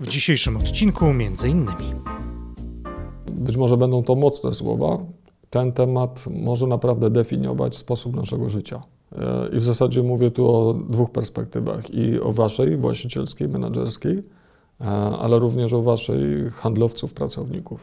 [0.00, 1.94] W dzisiejszym odcinku między innymi.
[3.32, 4.98] Być może będą to mocne słowa.
[5.50, 8.82] Ten temat może naprawdę definiować sposób naszego życia.
[9.12, 14.22] E, I w zasadzie mówię tu o dwóch perspektywach: i o waszej właścicielskiej, menedżerskiej,
[14.80, 14.84] e,
[15.18, 17.82] ale również o waszej handlowców, pracowników.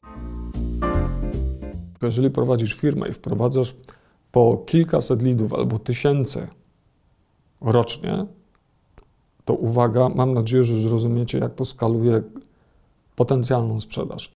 [2.01, 3.75] Jeżeli prowadzisz firmę i wprowadzasz
[4.31, 6.47] po kilkaset lidów albo tysięcy
[7.61, 8.25] rocznie,
[9.45, 12.21] to uwaga, mam nadzieję, że zrozumiecie, jak to skaluje
[13.15, 14.33] potencjalną sprzedaż.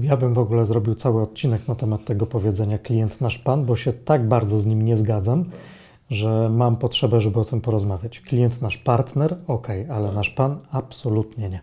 [0.00, 3.76] Ja bym w ogóle zrobił cały odcinek na temat tego powiedzenia klient nasz pan, bo
[3.76, 5.44] się tak bardzo z nim nie zgadzam,
[6.10, 8.20] że mam potrzebę, żeby o tym porozmawiać.
[8.20, 11.60] Klient nasz partner, ok, ale nasz pan absolutnie nie.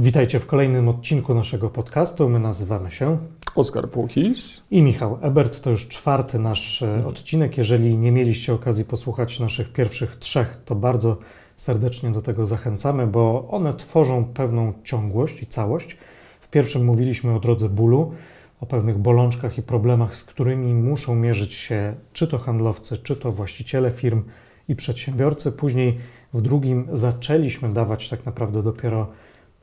[0.00, 2.28] Witajcie w kolejnym odcinku naszego podcastu.
[2.28, 3.18] My nazywamy się
[3.54, 5.60] Oskar Płokis i Michał Ebert.
[5.60, 7.58] To już czwarty nasz e, odcinek.
[7.58, 11.16] Jeżeli nie mieliście okazji posłuchać naszych pierwszych trzech, to bardzo
[11.56, 15.96] serdecznie do tego zachęcamy, bo one tworzą pewną ciągłość i całość.
[16.40, 18.12] W pierwszym mówiliśmy o drodze bólu,
[18.60, 23.32] o pewnych bolączkach i problemach, z którymi muszą mierzyć się czy to handlowcy, czy to
[23.32, 24.22] właściciele firm
[24.68, 25.52] i przedsiębiorcy.
[25.52, 25.98] Później
[26.34, 29.08] w drugim zaczęliśmy dawać tak naprawdę dopiero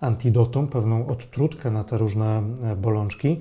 [0.01, 3.39] antidotum, pewną odtrutkę na te różne e, bolączki.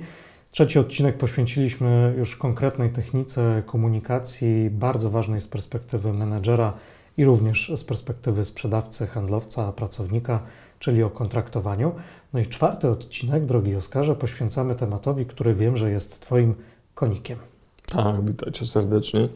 [0.50, 6.72] Trzeci odcinek poświęciliśmy już konkretnej technice komunikacji, bardzo ważnej z perspektywy menedżera
[7.16, 10.40] i również z perspektywy sprzedawcy, handlowca, pracownika,
[10.78, 11.92] czyli o kontraktowaniu.
[12.32, 16.54] No i czwarty odcinek, drogi Oskarze, poświęcamy tematowi, który wiem, że jest Twoim
[16.94, 17.38] konikiem.
[17.86, 19.28] Tak, witajcie serdecznie.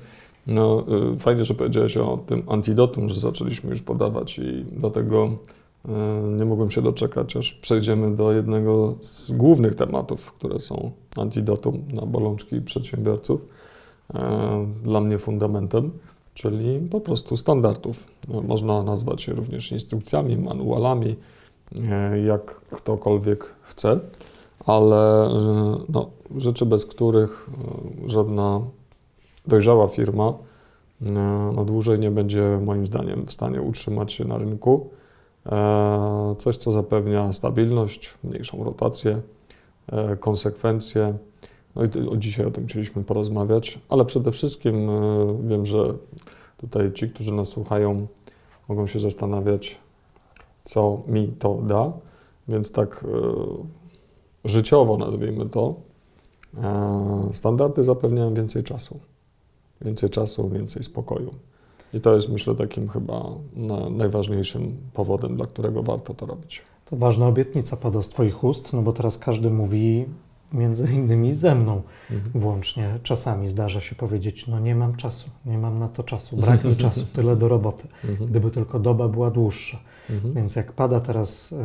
[0.47, 5.31] No, y, fajnie, że powiedziałeś o tym antidotum, że zaczęliśmy już podawać i do tego
[5.31, 5.68] E,
[6.39, 12.07] nie mogłem się doczekać, aż przejdziemy do jednego z głównych tematów, które są antidotum na
[12.07, 13.47] bolączki przedsiębiorców.
[14.15, 15.91] E, dla mnie fundamentem,
[16.35, 18.07] czyli po prostu standardów.
[18.35, 21.17] E, można nazwać je również instrukcjami, manualami,
[22.27, 24.01] jak ktokolwiek chce,
[24.67, 25.31] ale
[25.89, 27.51] no, rzeczy, bez których
[28.07, 28.61] żadna
[29.47, 30.33] dojrzała firma
[31.55, 34.98] no, dłużej nie będzie moim zdaniem w stanie utrzymać się na rynku E,
[36.39, 39.21] coś, co zapewnia stabilność, mniejszą rotację,
[39.87, 41.19] e, konsekwencje.
[41.77, 45.95] No i o dzisiaj o tym chcieliśmy porozmawiać, ale przede wszystkim e, wiem, że
[46.57, 48.07] tutaj ci, którzy nas słuchają,
[48.69, 49.79] mogą się zastanawiać,
[50.63, 51.93] co mi to da,
[52.49, 53.05] więc tak
[54.45, 55.75] życiowo nazwijmy to.
[57.33, 59.01] Standardy zapewniają więcej czasu.
[59.81, 61.35] Więcej czasu, więcej spokoju.
[61.95, 63.25] I to jest, myślę, takim chyba
[63.91, 66.63] najważniejszym powodem, dla którego warto to robić.
[66.85, 70.07] To ważna obietnica pada z Twoich ust, no bo teraz każdy mówi
[70.53, 72.43] między innymi ze mną mhm.
[72.43, 72.99] włącznie.
[73.03, 76.77] Czasami zdarza się powiedzieć, no nie mam czasu, nie mam na to czasu, brak mi
[76.77, 77.89] czasu, tyle do roboty.
[78.05, 78.31] Mhm.
[78.31, 79.79] Gdyby tylko doba była dłuższa.
[80.11, 80.35] Mhm.
[80.35, 81.57] Więc jak pada teraz y,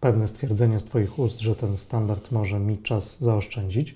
[0.00, 3.94] pewne stwierdzenie z Twoich ust, że ten standard może mi czas zaoszczędzić,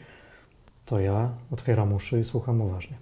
[0.86, 2.96] to ja otwieram uszy i słucham uważnie.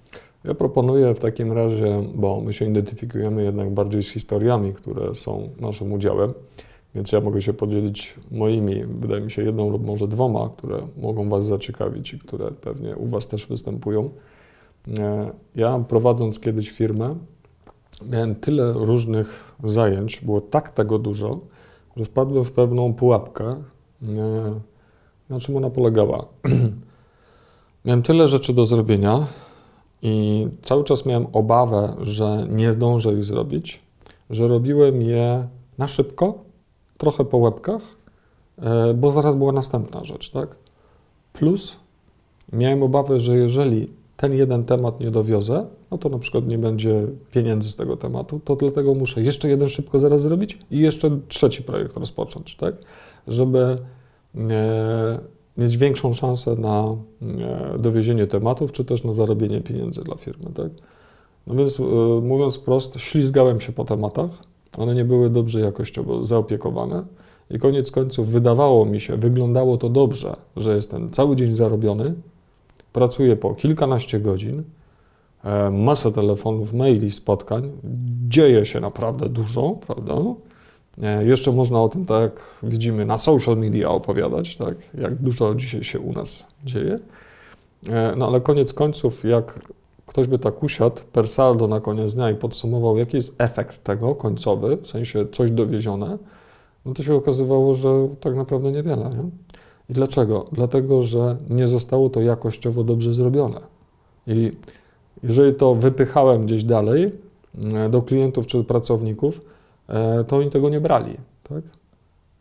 [0.45, 5.49] Ja proponuję w takim razie, bo my się identyfikujemy jednak bardziej z historiami, które są
[5.61, 6.35] naszym udziałem,
[6.95, 11.29] więc ja mogę się podzielić moimi, wydaje mi się, jedną lub może dwoma, które mogą
[11.29, 14.11] Was zaciekawić i które pewnie u Was też występują.
[14.99, 17.17] E, ja prowadząc kiedyś firmę,
[18.11, 21.41] miałem tyle różnych zajęć, było tak tego dużo,
[21.97, 23.45] że wpadłem w pewną pułapkę.
[24.09, 24.61] E,
[25.29, 26.27] na czym ona polegała?
[27.85, 29.27] miałem tyle rzeczy do zrobienia,
[30.03, 33.83] i cały czas miałem obawę, że nie zdążę ich zrobić,
[34.31, 35.49] że robiłem je
[35.79, 36.35] na szybko,
[36.99, 37.83] trochę po łebkach,
[38.59, 40.57] e, bo zaraz była następna rzecz, tak?
[41.33, 41.77] Plus
[42.53, 47.07] miałem obawę, że jeżeli ten jeden temat nie dowiozę, no to na przykład nie będzie
[47.31, 51.63] pieniędzy z tego tematu, to dlatego muszę jeszcze jeden szybko zaraz zrobić i jeszcze trzeci
[51.63, 52.75] projekt rozpocząć, tak?
[53.29, 53.79] Żeby
[54.51, 55.19] e,
[55.59, 56.95] mieć większą szansę na
[57.75, 60.51] e, dowiezienie tematów, czy też na zarobienie pieniędzy dla firmy.
[60.55, 60.71] Tak?
[61.47, 61.83] No więc e,
[62.23, 64.31] mówiąc wprost, ślizgałem się po tematach,
[64.79, 67.05] one nie były dobrze jakościowo zaopiekowane
[67.51, 72.15] i koniec końców wydawało mi się, wyglądało to dobrze, że jestem cały dzień zarobiony,
[72.93, 74.63] pracuję po kilkanaście godzin,
[75.45, 77.71] e, masę telefonów, maili, spotkań,
[78.29, 80.15] dzieje się naprawdę dużo, prawda?
[81.03, 85.85] E, jeszcze można o tym, tak widzimy, na social media opowiadać, tak, jak dużo dzisiaj
[85.85, 86.99] się u nas dzieje.
[87.89, 89.59] E, no ale koniec końców, jak
[90.07, 94.15] ktoś by tak usiadł per saldo na koniec dnia i podsumował, jaki jest efekt tego
[94.15, 96.19] końcowy, w sensie coś dowiezione,
[96.87, 99.11] no to się okazywało, że tak naprawdę niewiele.
[99.11, 99.31] Nie?
[99.91, 100.47] I dlaczego?
[100.53, 103.61] Dlatego, że nie zostało to jakościowo dobrze zrobione.
[104.27, 104.53] I
[105.23, 107.13] jeżeli to wypychałem gdzieś dalej
[107.75, 109.41] e, do klientów czy pracowników,
[110.27, 111.63] to oni tego nie brali, tak?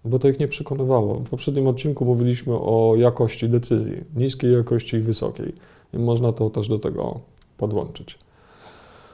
[0.05, 1.15] bo to ich nie przekonywało.
[1.15, 5.53] W poprzednim odcinku mówiliśmy o jakości decyzji, niskiej jakości i wysokiej.
[5.93, 7.19] I można to też do tego
[7.57, 8.19] podłączyć.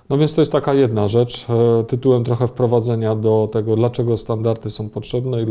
[0.10, 4.70] No więc to jest taka jedna rzecz, e, tytułem trochę wprowadzenia do tego, dlaczego standardy
[4.70, 5.46] są potrzebne i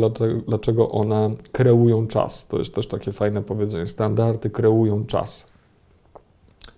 [0.47, 2.47] dlaczego one kreują czas.
[2.47, 3.87] To jest też takie fajne powiedzenie.
[3.87, 5.47] Standardy kreują czas.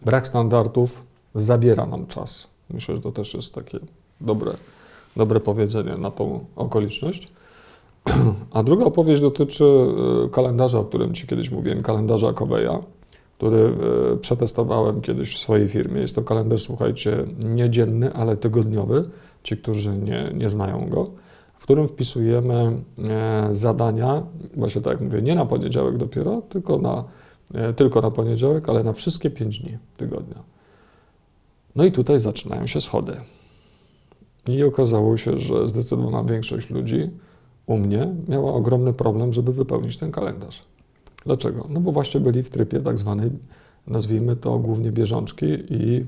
[0.02, 1.02] Brak standardów
[1.34, 2.48] zabiera nam czas.
[2.70, 3.78] Myślę, że to też jest takie
[4.20, 4.52] dobre,
[5.16, 7.28] dobre powiedzenie na tą okoliczność.
[8.52, 12.78] A druga opowieść dotyczy e, kalendarza, o którym Ci kiedyś mówiłem, kalendarza Coveya
[13.36, 13.58] który
[14.12, 16.00] e, przetestowałem kiedyś w swojej firmie.
[16.00, 19.04] Jest to kalendarz, słuchajcie, niedzienny, ale tygodniowy,
[19.42, 21.10] ci, którzy nie, nie znają go,
[21.58, 22.72] w którym wpisujemy
[23.08, 24.22] e, zadania,
[24.56, 27.04] właśnie tak jak mówię, nie na poniedziałek dopiero, tylko na,
[27.54, 30.42] e, tylko na poniedziałek, ale na wszystkie pięć dni tygodnia.
[31.76, 33.16] No i tutaj zaczynają się schody.
[34.48, 37.10] I okazało się, że zdecydowana większość ludzi
[37.66, 40.64] u mnie miała ogromny problem, żeby wypełnić ten kalendarz.
[41.24, 41.66] Dlaczego?
[41.70, 43.30] No bo właśnie byli w trybie tak zwanej,
[43.86, 46.04] nazwijmy to głównie bieżączki i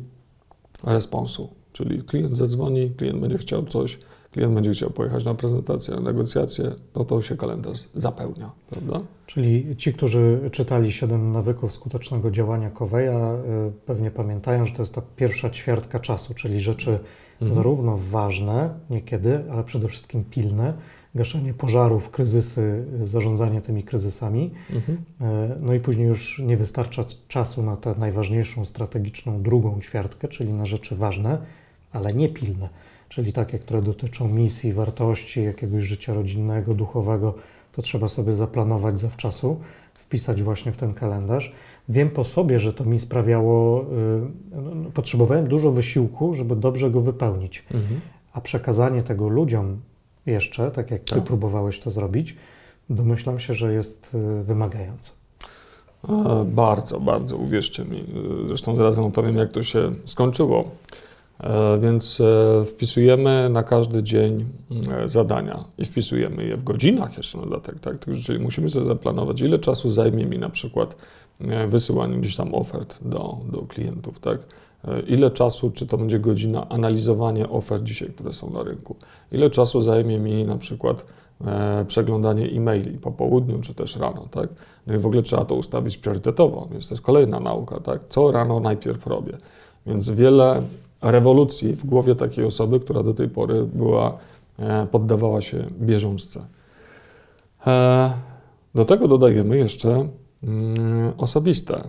[0.84, 1.48] responsu.
[1.72, 3.98] Czyli klient zadzwoni, klient będzie chciał coś,
[4.30, 9.00] klient będzie chciał pojechać na prezentację, na negocjacje, no to się kalendarz zapełnia, prawda?
[9.26, 13.08] Czyli ci, którzy czytali 7 nawyków skutecznego działania Coveya,
[13.68, 16.98] y, pewnie pamiętają, że to jest ta pierwsza ćwiartka czasu, czyli rzeczy
[17.32, 17.52] mhm.
[17.52, 20.74] zarówno ważne niekiedy, ale przede wszystkim pilne,
[21.16, 24.50] gaszenie pożarów, kryzysy, zarządzanie tymi kryzysami.
[24.72, 24.98] Mhm.
[25.20, 30.52] E, no i później już nie wystarcza czasu na tę najważniejszą strategiczną drugą ćwiartkę, czyli
[30.52, 31.38] na rzeczy ważne,
[31.92, 32.68] ale nie pilne,
[33.16, 37.34] czyli takie, które dotyczą misji, wartości, jakiegoś życia rodzinnego, duchowego,
[37.72, 39.60] to trzeba sobie zaplanować zawczasu,
[39.94, 41.52] wpisać właśnie w ten kalendarz.
[41.88, 43.84] Wiem po sobie, że to mi sprawiało, y,
[44.50, 47.64] no, no, potrzebowałem dużo wysiłku, żeby dobrze go wypełnić.
[47.74, 48.00] Mhm.
[48.32, 49.80] A przekazanie tego ludziom,
[50.26, 51.18] jeszcze, tak jak tak.
[51.18, 52.36] Ty próbowałeś to zrobić,
[52.90, 55.12] domyślam się, że jest y, wymagające.
[56.08, 58.04] E, bardzo, bardzo, uwierzcie mi.
[58.46, 60.70] Zresztą zarazem opowiem, jak to się skończyło.
[61.40, 64.44] E, więc e, wpisujemy na każdy dzień
[65.06, 67.96] zadania i wpisujemy je w godzinach jeszcze na dodatek, tak?
[68.24, 70.96] Czyli musimy sobie zaplanować, ile czasu zajmie mi na przykład
[71.68, 74.38] wysyłanie gdzieś tam ofert do, do klientów, tak?
[74.84, 78.96] E, ile czasu, czy to będzie godzina, analizowanie ofert dzisiaj, które są na rynku,
[79.32, 81.04] ile czasu zajmie mi na przykład
[81.46, 84.48] e, przeglądanie e-maili po południu, czy też rano, tak?
[84.86, 88.06] No i w ogóle trzeba to ustawić priorytetowo, więc to jest kolejna nauka, tak?
[88.06, 89.38] Co rano najpierw robię?
[89.86, 90.62] Więc wiele
[91.02, 94.18] rewolucji w głowie takiej osoby, która do tej pory była,
[94.58, 96.46] e, poddawała się bieżączce.
[98.74, 100.08] Do tego dodajemy jeszcze
[100.42, 101.82] mm, osobiste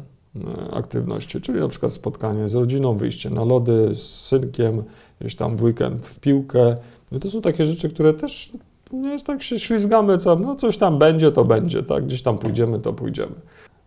[0.46, 4.84] E, aktywności, czyli na przykład spotkanie z rodziną, wyjście na lody z synkiem,
[5.20, 6.76] gdzieś tam w weekend w piłkę.
[7.12, 8.52] I to są takie rzeczy, które też
[8.92, 12.06] nie jest tak się ślizgamy, co, no coś tam będzie, to będzie, tak?
[12.06, 13.36] Gdzieś tam pójdziemy, to pójdziemy.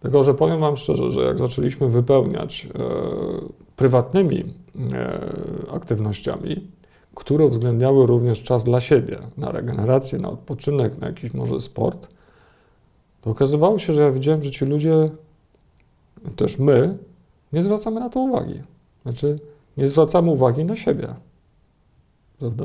[0.00, 2.81] Tylko, że powiem Wam szczerze, że jak zaczęliśmy wypełniać e,
[3.76, 4.44] prywatnymi
[4.93, 5.20] e,
[5.73, 6.69] aktywnościami,
[7.14, 12.08] które uwzględniały również czas dla siebie, na regenerację, na odpoczynek, na jakiś może sport,
[13.20, 15.11] to okazywało się, że ja widziałem, że ci ludzie
[16.37, 16.99] też my
[17.53, 18.62] nie zwracamy na to uwagi.
[19.03, 19.39] Znaczy,
[19.77, 21.15] nie zwracamy uwagi na siebie.
[22.39, 22.65] Prawda?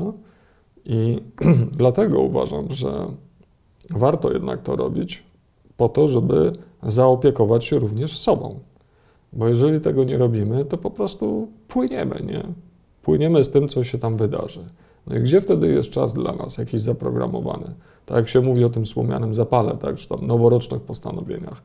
[0.84, 1.22] I
[1.72, 3.06] dlatego uważam, że
[3.90, 5.22] warto jednak to robić
[5.76, 6.52] po to, żeby
[6.82, 8.60] zaopiekować się również sobą.
[9.32, 12.42] Bo jeżeli tego nie robimy, to po prostu płyniemy, nie?
[13.02, 14.64] Płyniemy z tym, co się tam wydarzy.
[15.06, 17.74] No i gdzie wtedy jest czas dla nas, jakiś zaprogramowany?
[18.06, 21.62] Tak jak się mówi o tym słomianym zapale, tak, czy tam noworocznych postanowieniach.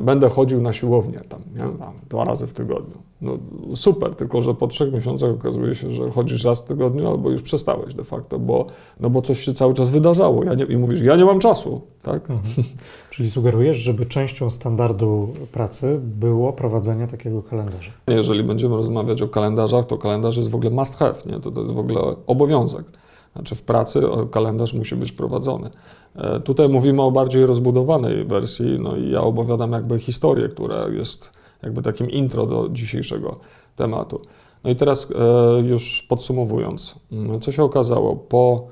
[0.00, 1.78] Będę chodził na siłownię tam, nie?
[1.78, 2.96] tam dwa razy w tygodniu.
[3.20, 3.38] No
[3.74, 7.42] super, tylko że po trzech miesiącach okazuje się, że chodzisz raz w tygodniu albo już
[7.42, 8.66] przestałeś de facto, bo,
[9.00, 11.80] no bo coś się cały czas wydarzało ja nie, i mówisz, ja nie mam czasu.
[12.02, 12.30] Tak?
[12.30, 12.66] Mhm.
[13.10, 17.90] Czyli sugerujesz, żeby częścią standardu pracy było prowadzenie takiego kalendarza?
[18.06, 21.40] Jeżeli będziemy rozmawiać o kalendarzach, to kalendarz jest w ogóle must have, nie?
[21.40, 22.84] To, to jest w ogóle obowiązek.
[23.32, 25.70] Znaczy w pracy kalendarz musi być prowadzony.
[26.16, 31.32] E, tutaj mówimy o bardziej rozbudowanej wersji, no i ja opowiadam jakby historię, która jest
[31.62, 33.36] jakby takim intro do dzisiejszego
[33.76, 34.20] tematu.
[34.64, 38.16] No i teraz e, już podsumowując, mm, co się okazało?
[38.16, 38.66] Po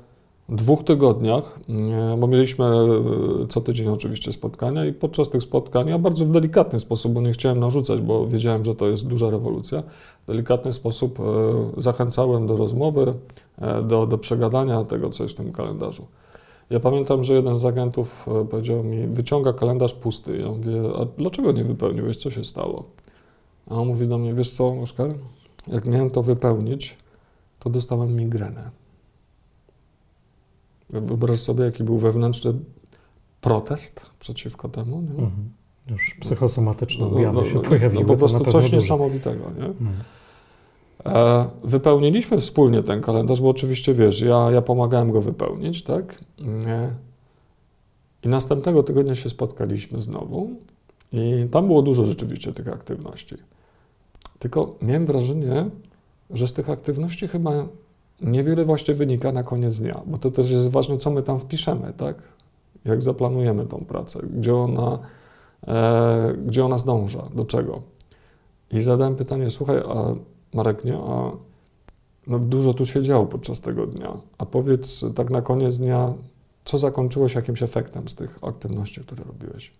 [0.49, 5.99] dwóch tygodniach, mm, bo mieliśmy e, co tydzień oczywiście spotkania i podczas tych spotkań, ja
[5.99, 9.83] bardzo w delikatny sposób, bo nie chciałem narzucać, bo wiedziałem, że to jest duża rewolucja,
[10.23, 11.19] w delikatny sposób
[11.77, 13.13] zachęcałem do rozmowy,
[13.83, 16.05] do, do przegadania tego, co jest w tym kalendarzu.
[16.69, 20.37] Ja pamiętam, że jeden z agentów e, powiedział mi, wyciąga kalendarz pusty.
[20.37, 22.83] Ja mówię, a dlaczego nie wypełniłeś, co się stało?
[23.69, 25.13] A on mówi do mnie, wiesz co, Oskar,
[25.67, 26.97] jak miałem to wypełnić,
[27.59, 28.71] to dostałem migrenę.
[30.89, 32.53] Wyobraź sobie, jaki był wewnętrzny
[33.41, 35.01] protest przeciwko temu.
[35.01, 35.09] Nie?
[35.09, 35.51] Mhm.
[35.89, 38.03] Już psychosomatyczne No, no, objawy no, się no, pojawiły.
[38.03, 38.75] no po prostu coś dużo.
[38.75, 39.51] niesamowitego.
[39.59, 39.65] Nie?
[39.65, 39.93] Mhm.
[41.05, 46.23] E, wypełniliśmy wspólnie ten kalendarz, bo oczywiście wiesz, ja, ja pomagałem go wypełnić, tak?
[48.23, 50.49] I następnego tygodnia się spotkaliśmy znowu
[51.11, 53.35] i tam było dużo rzeczywiście tych aktywności.
[54.39, 55.69] Tylko miałem wrażenie,
[56.29, 57.51] że z tych aktywności chyba
[58.21, 61.93] niewiele właśnie wynika na koniec dnia, bo to też jest ważne, co my tam wpiszemy,
[61.97, 62.17] tak?
[62.85, 64.99] Jak zaplanujemy tą pracę, gdzie ona,
[65.67, 67.81] e, gdzie ona zdąża, do czego.
[68.71, 70.15] I zadałem pytanie, słuchaj, a
[70.53, 71.31] Marek, nie, a
[72.27, 76.13] no dużo tu się działo podczas tego dnia, a powiedz tak na koniec dnia,
[76.65, 79.73] co zakończyłeś jakimś efektem z tych aktywności, które robiłeś?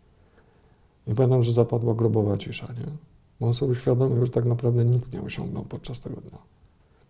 [1.07, 2.91] I pamiętam, że zapadła grobowa cisza, nie?
[3.39, 6.38] Bo on sobie uświadomił, że tak naprawdę nic nie osiągnął podczas tego dnia.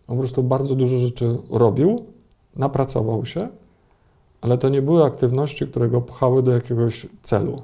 [0.07, 2.05] On po prostu bardzo dużo rzeczy robił,
[2.55, 3.49] napracował się,
[4.41, 7.61] ale to nie były aktywności, które go pchały do jakiegoś celu,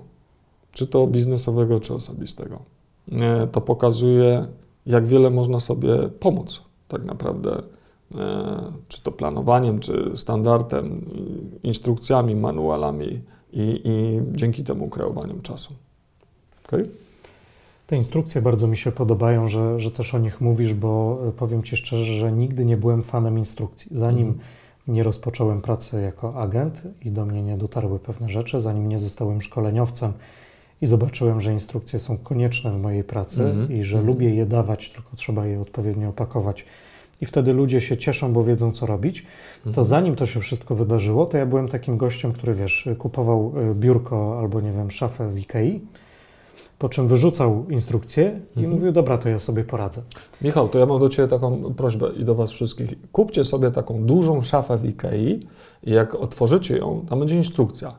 [0.72, 2.60] czy to biznesowego, czy osobistego.
[3.52, 4.48] To pokazuje,
[4.86, 7.64] jak wiele można sobie pomóc tak naprawdę,
[8.16, 11.06] e, czy to planowaniem, czy standardem,
[11.64, 13.22] instrukcjami, manualami
[13.54, 15.74] i, i dzięki temu kreowaniem czasu.
[16.66, 16.90] Okay?
[17.88, 21.64] Te instrukcje bardzo mi się podobają, że, że też o nich mówisz, bo e, powiem
[21.64, 23.98] Ci szczerze, że nigdy nie byłem fanem instrukcji.
[23.98, 24.46] Zanim Mhm.
[24.88, 29.42] nie rozpocząłem pracy jako agent i do mnie nie dotarły pewne rzeczy, zanim nie zostałem
[29.42, 30.14] szkoleniowcem
[30.84, 33.72] i zobaczyłem, że instrukcje są konieczne w mojej pracy Mhm.
[33.72, 34.08] i że Mhm.
[34.08, 36.66] lubię je dawać, tylko trzeba je odpowiednio opakować.
[37.22, 39.22] I wtedy ludzie się cieszą, bo wiedzą, co robić.
[39.64, 39.86] To Mhm.
[39.88, 44.40] zanim to się wszystko wydarzyło, to ja byłem takim gościem, który wiesz, kupował y, biurko
[44.40, 45.82] albo nie wiem, szafę w Ikei,
[46.80, 48.76] po czym wyrzucał instrukcję i Mhm.
[48.76, 50.02] mówił, dobra, to ja sobie poradzę.
[50.42, 52.90] Michał, to ja mam do Ciebie taką prośbę i do Was wszystkich.
[53.12, 55.40] Kupcie sobie taką dużą szafę w Ikei
[55.84, 57.96] i jak otworzycie ją, tam będzie instrukcja.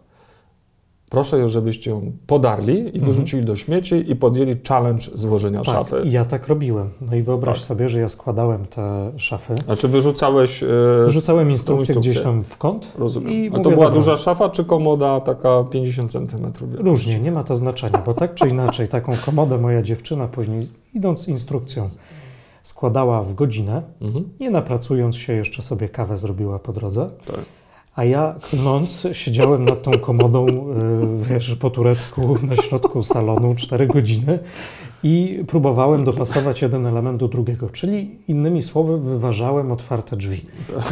[1.10, 3.04] Proszę, ją, żebyście ją podarli i Mhm.
[3.04, 6.02] wyrzucili do śmieci i podjęli challenge złożenia Tak, szafy.
[6.04, 6.90] ja tak robiłem.
[7.00, 7.66] No i wyobraź Tak.
[7.66, 10.62] sobie, że ja składałem te szafy, Znaczy wyrzucałeś...
[10.62, 10.66] e,
[11.04, 12.10] wyrzucałem instrukcję instrukcję.
[12.12, 12.86] gdzieś tam w kąt.
[12.98, 13.54] Rozumiem.
[13.54, 13.90] A to była dobra.
[13.90, 16.52] duża szafa czy komoda taka 50 cm?
[16.72, 20.60] Różnie, nie ma to znaczenia, bo tak czy inaczej, taką komodę moja dziewczyna później,
[20.94, 21.90] idąc instrukcją,
[22.62, 24.28] składała w godzinę, Mhm.
[24.40, 27.10] nie napracując się, jeszcze sobie kawę zrobiła po drodze.
[27.26, 27.36] Tak.
[27.96, 33.86] A ja klnąc siedziałem nad tą komodą, y, wiesz, po turecku na środku salonu 4
[33.86, 34.38] godziny
[35.02, 40.44] i próbowałem dopasować jeden element do drugiego, czyli innymi słowy wyważałem otwarte drzwi.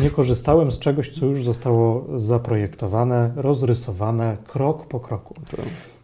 [0.02, 5.34] Nie korzystałem z czegoś, co już zostało zaprojektowane, rozrysowane krok po kroku.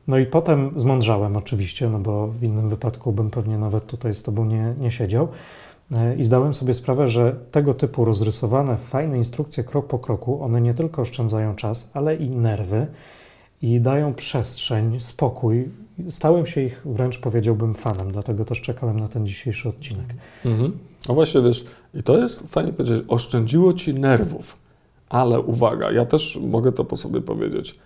[0.09, 4.23] No i potem zmądrzałem oczywiście, no bo w innym wypadku bym pewnie nawet tutaj z
[4.23, 5.28] Tobą nie, nie siedział.
[5.92, 10.61] E, I zdałem sobie sprawę, że tego typu rozrysowane, fajne instrukcje krok po kroku, one
[10.61, 12.87] nie tylko oszczędzają czas, ale i nerwy
[13.62, 15.68] i dają przestrzeń, spokój.
[16.09, 20.14] Stałem się ich wręcz powiedziałbym fanem, dlatego też czekałem na ten dzisiejszy odcinek.
[20.45, 20.78] Mhm.
[21.09, 21.64] No właśnie, wiesz,
[21.95, 24.57] i to jest fajnie powiedzieć, oszczędziło ci nerwów.
[25.09, 27.78] Ale uwaga, ja też mogę to po sobie powiedzieć.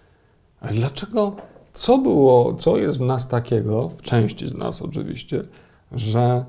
[0.70, 1.36] Dlaczego,
[1.72, 5.44] co było, co jest w nas takiego, w części z nas oczywiście,
[5.92, 6.44] że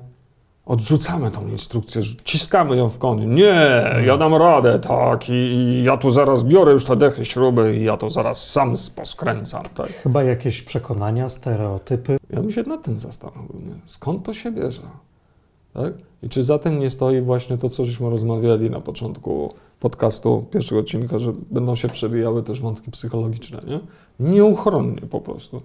[0.66, 3.22] odrzucamy tą instrukcję, ciskamy ją w kąt.
[3.26, 7.76] Nie, ja dam radę, tak, i, i ja tu zaraz biorę już te dechy śruby
[7.76, 9.92] i ja to zaraz sam poskręcam, tak.
[9.92, 12.16] Chyba jakieś przekonania, stereotypy.
[12.30, 13.74] Ja bym się nad tym zastanowił, nie?
[13.86, 14.82] skąd to się bierze?
[15.72, 15.92] Tak?
[16.22, 20.80] I czy za tym nie stoi właśnie to, co żeśmy rozmawiali na początku podcastu, pierwszego
[20.80, 23.80] odcinka, że będą się przewijały też wątki psychologiczne, nie?
[24.20, 25.62] Nieuchronnie po prostu.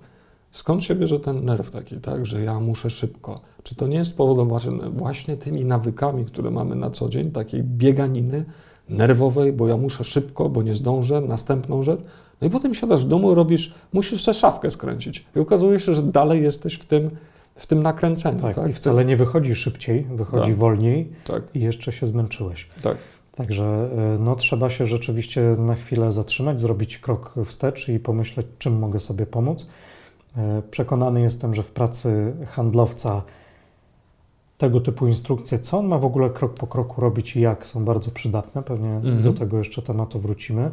[0.51, 3.41] Skąd się bierze ten nerw taki, tak, że ja muszę szybko?
[3.63, 8.45] Czy to nie jest spowodowane właśnie tymi nawykami, które mamy na co dzień, takiej bieganiny
[8.89, 11.99] nerwowej, bo ja muszę szybko, bo nie zdążę, następną rzecz?
[12.41, 15.25] No i potem siadasz w domu, robisz, musisz sobie szafkę skręcić.
[15.35, 17.09] I okazuje się, że dalej jesteś w tym,
[17.55, 18.41] w tym nakręceniu.
[18.41, 20.57] Tak, Tak, i wcale nie wychodzi szybciej, wychodzi Tak.
[20.57, 22.69] wolniej Tak, i jeszcze się zmęczyłeś.
[22.83, 22.97] tak.
[23.35, 28.79] Także y, no, trzeba się rzeczywiście na chwilę zatrzymać, zrobić krok wstecz i pomyśleć, czym
[28.79, 29.69] mogę sobie pomóc.
[30.37, 33.21] Y, Przekonany jestem, że w pracy handlowca
[34.57, 37.85] tego typu instrukcje, co on ma w ogóle krok po kroku robić i jak, są
[37.85, 38.63] bardzo przydatne.
[38.63, 39.23] Pewnie Mhm.
[39.23, 40.71] do tego jeszcze tematu wrócimy.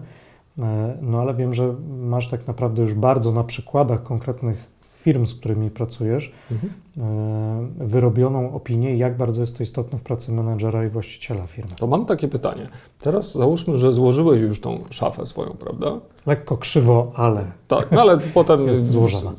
[0.58, 0.62] Y,
[1.00, 4.75] No ale wiem, że masz tak naprawdę już bardzo na przykładach konkretnych
[5.06, 6.72] firm, z którymi pracujesz, mhm.
[6.98, 11.70] E, wyrobioną opinię, jak bardzo jest to istotne w pracy menedżera i właściciela firmy.
[11.76, 12.68] To mam takie pytanie.
[13.00, 16.00] Teraz załóżmy, że złożyłeś już tą szafę swoją, prawda?
[16.26, 17.44] Lekko krzywo, ale.
[17.68, 19.32] Tak, no ale potem jest złożona.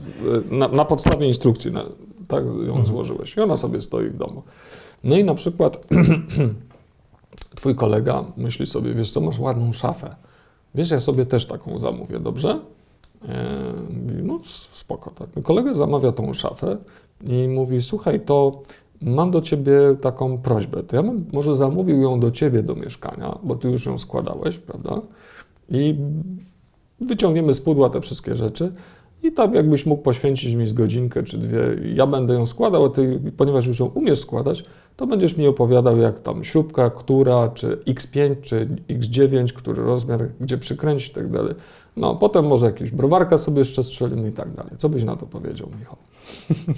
[0.51, 1.85] Na, na podstawie instrukcji na,
[2.27, 2.85] tak ją mhm.
[2.85, 4.43] złożyłeś i ona sobie stoi w domu.
[5.03, 5.87] No i na przykład
[7.57, 10.15] twój kolega myśli sobie, wiesz co, masz ładną szafę.
[10.75, 12.59] Wiesz, ja sobie też taką zamówię, dobrze?
[13.25, 13.73] E,
[14.23, 14.39] no
[14.71, 15.43] spoko, tak.
[15.43, 16.77] Kolega zamawia tą szafę
[17.23, 18.61] i mówi, słuchaj, to
[19.01, 23.37] mam do ciebie taką prośbę, to ja bym może zamówił ją do ciebie do mieszkania,
[23.43, 25.01] bo ty już ją składałeś, prawda?
[25.69, 25.95] I
[27.01, 28.73] wyciągniemy z pudła te wszystkie rzeczy
[29.23, 31.59] i tam jakbyś mógł poświęcić mi z godzinkę czy dwie,
[31.93, 35.97] ja będę ją składał, a ty, ponieważ już ją umiesz składać, to będziesz mi opowiadał,
[35.97, 41.55] jak tam śrubka, która, czy X5, czy X9, który rozmiar, gdzie przykręcić i tak dalej.
[41.97, 44.71] No, potem może jakieś browarka sobie jeszcze strzelimy i tak dalej.
[44.77, 45.97] Co byś na to powiedział, Michał?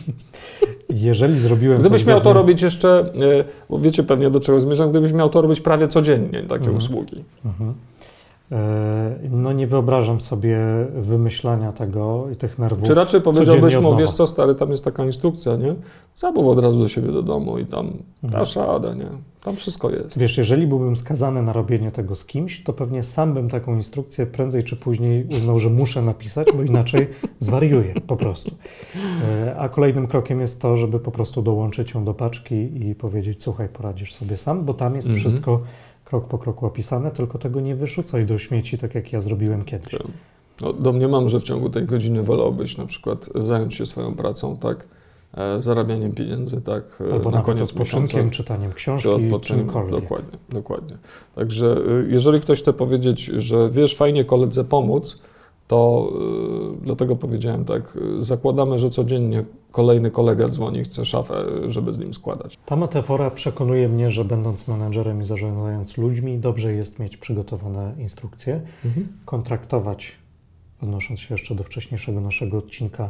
[0.89, 5.13] Jeżeli zrobiłem Gdybyś miał to robić jeszcze, e, bo wiecie pewnie do czego zmierzam, gdybyś
[5.13, 6.77] miał to robić prawie codziennie, takie mhm.
[6.77, 7.23] usługi.
[7.45, 7.73] Mhm.
[8.51, 10.59] E, no nie wyobrażam sobie
[10.95, 12.87] wymyślania tego i tych nerwów.
[12.87, 15.75] Czy raczej powiedziałbyś mu, wiesz co, stary, tam jest taka instrukcja, nie?
[16.15, 18.03] Zamów od razu do siebie do domu i tam mhm.
[18.23, 19.09] dasz radę, nie?
[19.43, 20.19] Tam wszystko jest.
[20.19, 24.25] Wiesz, jeżeli byłbym skazany na robienie tego z kimś, to pewnie sam bym taką instrukcję
[24.25, 27.07] prędzej czy później uznał, że muszę napisać, bo inaczej
[27.39, 28.51] zwariuję po prostu.
[29.23, 33.43] E, a kolejnym krokiem jest to, żeby po prostu dołączyć ją do paczki i powiedzieć,
[33.43, 35.19] słuchaj, poradzisz sobie sam, bo tam jest mhm.
[35.19, 35.61] wszystko
[36.09, 39.91] krok po kroku opisane, tylko tego nie wyrzucaj do śmieci, tak jak ja zrobiłem kiedyś.
[39.91, 40.07] Tak.
[40.61, 44.87] No, domniemam, że w ciągu tej godziny wolałbyś na przykład zająć się swoją pracą, tak?
[45.37, 46.83] E, zarabianiem pieniędzy, tak?
[47.09, 50.01] E, Albo na koniec odpoczynkiem, czytaniem książki, czy czymkolwiek.
[50.01, 50.97] Dokładnie, dokładnie.
[51.35, 55.21] Także e, jeżeli ktoś chce powiedzieć, że wiesz, fajnie koledze pomóc,
[55.69, 56.09] to
[56.81, 61.97] y, dlatego powiedziałem tak, y, zakładamy, że codziennie kolejny kolega dzwoni, chce szafę, żeby z
[61.97, 62.57] nim składać.
[62.65, 68.61] Ta metafora przekonuje mnie, że będąc menedżerem i zarządzając ludźmi, dobrze jest mieć przygotowane instrukcje,
[68.85, 69.07] mhm.
[69.25, 70.11] kontraktować,
[70.83, 73.09] odnosząc się jeszcze do wcześniejszego naszego odcinka,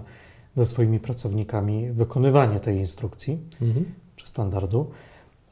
[0.55, 3.85] ze swoimi pracownikami wykonywanie tej instrukcji mhm.
[4.15, 4.89] czy standardu.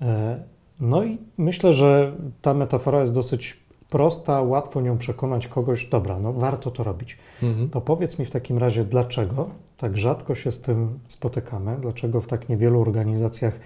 [0.01, 0.43] E,
[0.79, 6.33] no i myślę, że ta metafora jest dosyć prosta, łatwo nią przekonać kogoś, dobra, no
[6.33, 7.17] warto to robić.
[7.43, 7.69] Mhm.
[7.69, 12.27] To powiedz mi w takim razie, dlaczego tak rzadko się z tym spotykamy, dlaczego w
[12.27, 13.59] tak niewielu organizacjach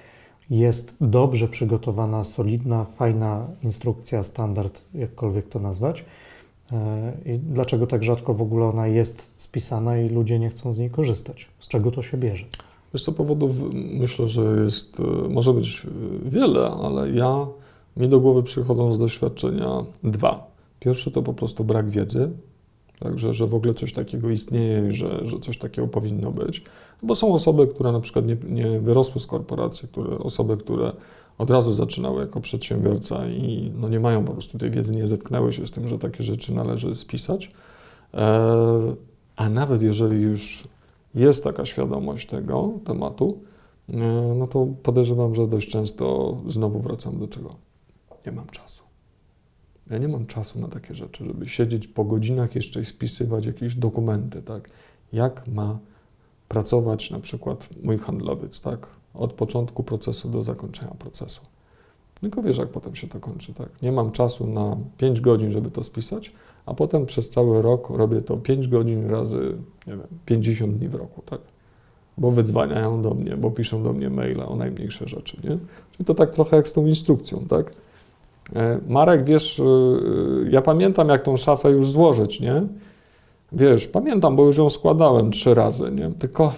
[0.50, 6.06] jest dobrze przygotowana, solidna, fajna instrukcja, standard, jakkolwiek to nazwać.
[6.72, 10.78] E, I dlaczego tak rzadko w ogóle ona jest spisana i ludzie nie chcą z
[10.78, 11.48] niej korzystać?
[11.60, 12.46] Z czego to się bierze?
[12.94, 15.88] Wiesz co, powodów myślę, że jest, e, może być
[16.26, 17.48] wiele, ale ja
[17.98, 20.52] mi do głowy przychodzą z doświadczenia dwa.
[20.80, 22.32] Pierwszy to po prostu brak wiedzy,
[23.00, 26.64] także że w ogóle coś takiego istnieje że, że coś takiego powinno być.
[27.04, 30.94] Bo są osoby, które na przykład nie, nie wyrosły z korporacji, które, osoby, które
[31.38, 35.54] od razu zaczynały jako przedsiębiorca i no nie mają po prostu tej wiedzy, nie zetknęły
[35.54, 37.52] się z tym, że takie rzeczy należy spisać.
[38.14, 38.96] E,
[39.36, 40.68] a nawet jeżeli już
[41.16, 43.40] jest taka świadomość tego tematu,
[43.94, 43.98] e,
[44.38, 47.71] no to podejrzewam, że dość często znowu wracam do czego?
[48.26, 48.84] Nie mam czasu.
[49.90, 53.76] Ja nie mam czasu na takie rzeczy, żeby siedzieć po godzinach jeszcze i spisywać jakieś
[53.76, 54.70] dokumenty, tak?
[55.14, 55.80] Jak ma
[56.48, 58.88] pracować na przykład mój handlowiec, tak?
[59.14, 61.42] Od początku procesu do zakończenia procesu.
[62.22, 63.82] Tylko wiesz, jak potem się to kończy, tak?
[63.82, 66.34] Nie mam czasu na 5 godzin, żeby to spisać,
[66.66, 69.58] a potem przez cały rok robię to 5 godzin razy,
[69.88, 71.42] nie wiem, 50 dni w roku, tak?
[72.18, 75.58] Bo wydzwaniają do mnie, bo piszą do mnie maile o najmniejsze rzeczy, nie?
[75.92, 77.74] Czyli to tak trochę jak z tą instrukcją, tak?
[78.56, 79.64] E, Marek, wiesz, e,
[80.50, 82.62] ja pamiętam, jak tą szafę już złożyć, nie?
[83.52, 86.12] Wiesz, pamiętam, bo już ją składałem trzy razy, nie?
[86.12, 86.54] Tylko,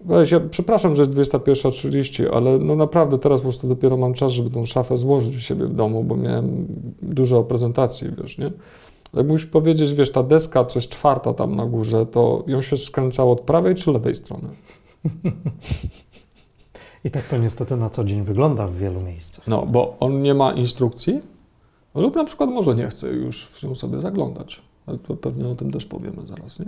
[0.00, 4.32] weź, ja przepraszam, że jest 21.30, ale no naprawdę teraz po prostu dopiero mam czas,
[4.32, 6.66] żeby tą szafę złożyć u siebie w domu, bo miałem
[7.02, 8.52] dużo prezentacji, wiesz, nie?
[9.12, 12.76] Ale musisz powiedzieć, wiesz, ta deska, co jest czwarta tam na górze, to ją się
[12.76, 14.48] skręcało od prawej czy lewej strony?
[17.04, 19.46] I tak to niestety na co dzień wygląda w wielu miejscach.
[19.46, 21.20] No, bo on nie ma instrukcji,
[21.94, 24.62] lub na przykład może nie chce już w nią sobie zaglądać.
[24.86, 26.66] Ale to pewnie o tym też powiemy zaraz, nie?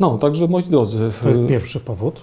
[0.00, 1.10] No, także moi drodzy.
[1.22, 2.22] To jest pierwszy powód,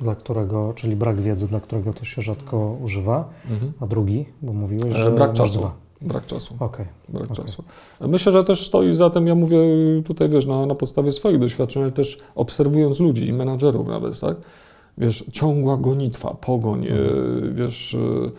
[0.00, 3.28] dla którego, czyli brak wiedzy, dla którego to się rzadko używa.
[3.50, 3.72] Mhm.
[3.80, 5.10] A drugi, bo mówiłeś, e, że.
[5.10, 5.58] Brak czasu.
[5.58, 5.72] Dwa.
[6.00, 6.56] Brak czasu.
[6.60, 6.86] Okay.
[7.08, 7.36] Brak okay.
[7.36, 7.64] czasu.
[8.00, 9.58] Myślę, że też stoi za tym, ja mówię
[10.04, 14.36] tutaj, wiesz, na, na podstawie swoich doświadczeń, ale też obserwując ludzi i menadżerów nawet, tak?
[15.00, 17.54] Wiesz, ciągła gonitwa, pogoń, mhm.
[17.54, 18.30] wiesz, e,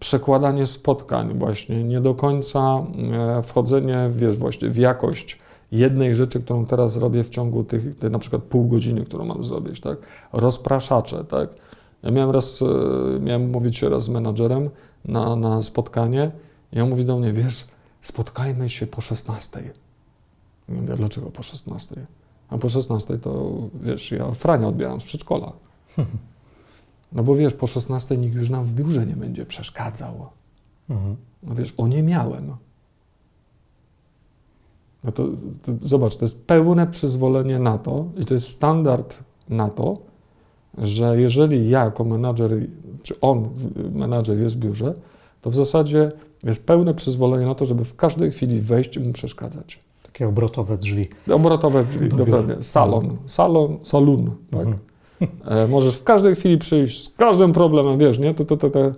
[0.00, 5.38] przekładanie spotkań właśnie, nie do końca e, wchodzenie, wiesz, właśnie w jakość
[5.72, 9.44] jednej rzeczy, którą teraz robię w ciągu tych, tej na przykład pół godziny, którą mam
[9.44, 9.98] zrobić, tak?
[10.32, 11.48] Rozpraszacze, tak?
[12.02, 14.70] Ja miałem raz, e, miałem mówić się raz z menadżerem
[15.04, 16.30] na, na spotkanie
[16.72, 17.68] i on mówi do mnie, wiesz,
[18.00, 19.72] spotkajmy się po 16.
[20.68, 22.06] Ja mówię, dlaczego po 16?
[22.48, 25.52] A po 16 to, wiesz, ja Frania odbieram z przedszkola.
[27.12, 30.26] No bo wiesz, po 16 nikt już nam w biurze nie będzie przeszkadzał.
[30.90, 31.16] Mhm.
[31.42, 32.56] No wiesz, o nie miałem.
[35.04, 35.28] No to,
[35.62, 39.98] to, zobacz, to jest pełne przyzwolenie na to i to jest standard na to,
[40.78, 42.50] że jeżeli ja jako menadżer,
[43.02, 43.48] czy on,
[43.92, 44.94] menadżer jest w biurze,
[45.42, 49.12] to w zasadzie jest pełne przyzwolenie na to, żeby w każdej chwili wejść i mu
[49.12, 49.80] przeszkadzać.
[50.02, 51.08] Takie obrotowe drzwi.
[51.30, 52.62] Obrotowe drzwi, dokładnie.
[52.62, 53.28] Salon, mhm.
[53.28, 54.60] salon, salon, tak.
[54.60, 54.76] Mhm.
[54.76, 54.89] E,
[55.68, 58.34] możesz w każdej chwili przyjść z każdym problemem, wiesz, nie?
[58.34, 58.92] To, to, to, to, yy,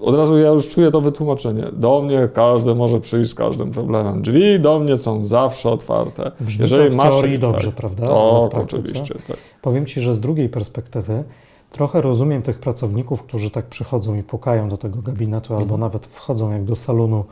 [0.00, 1.64] od razu ja już czuję to wytłumaczenie.
[1.72, 4.22] Do mnie każdy może przyjść z każdym problemem.
[4.22, 6.32] Drzwi do mnie są zawsze otwarte.
[6.40, 8.06] Brzmi Jeżeli to w masz, teorii dobrze, tak, prawda?
[8.50, 9.14] Tak, oczywiście.
[9.28, 9.36] Tak.
[9.62, 11.24] Powiem Ci, że z drugiej perspektywy
[11.70, 15.80] trochę rozumiem tych pracowników, którzy tak przychodzą i pukają do tego gabinetu, albo mhm.
[15.80, 17.24] nawet wchodzą jak do salonu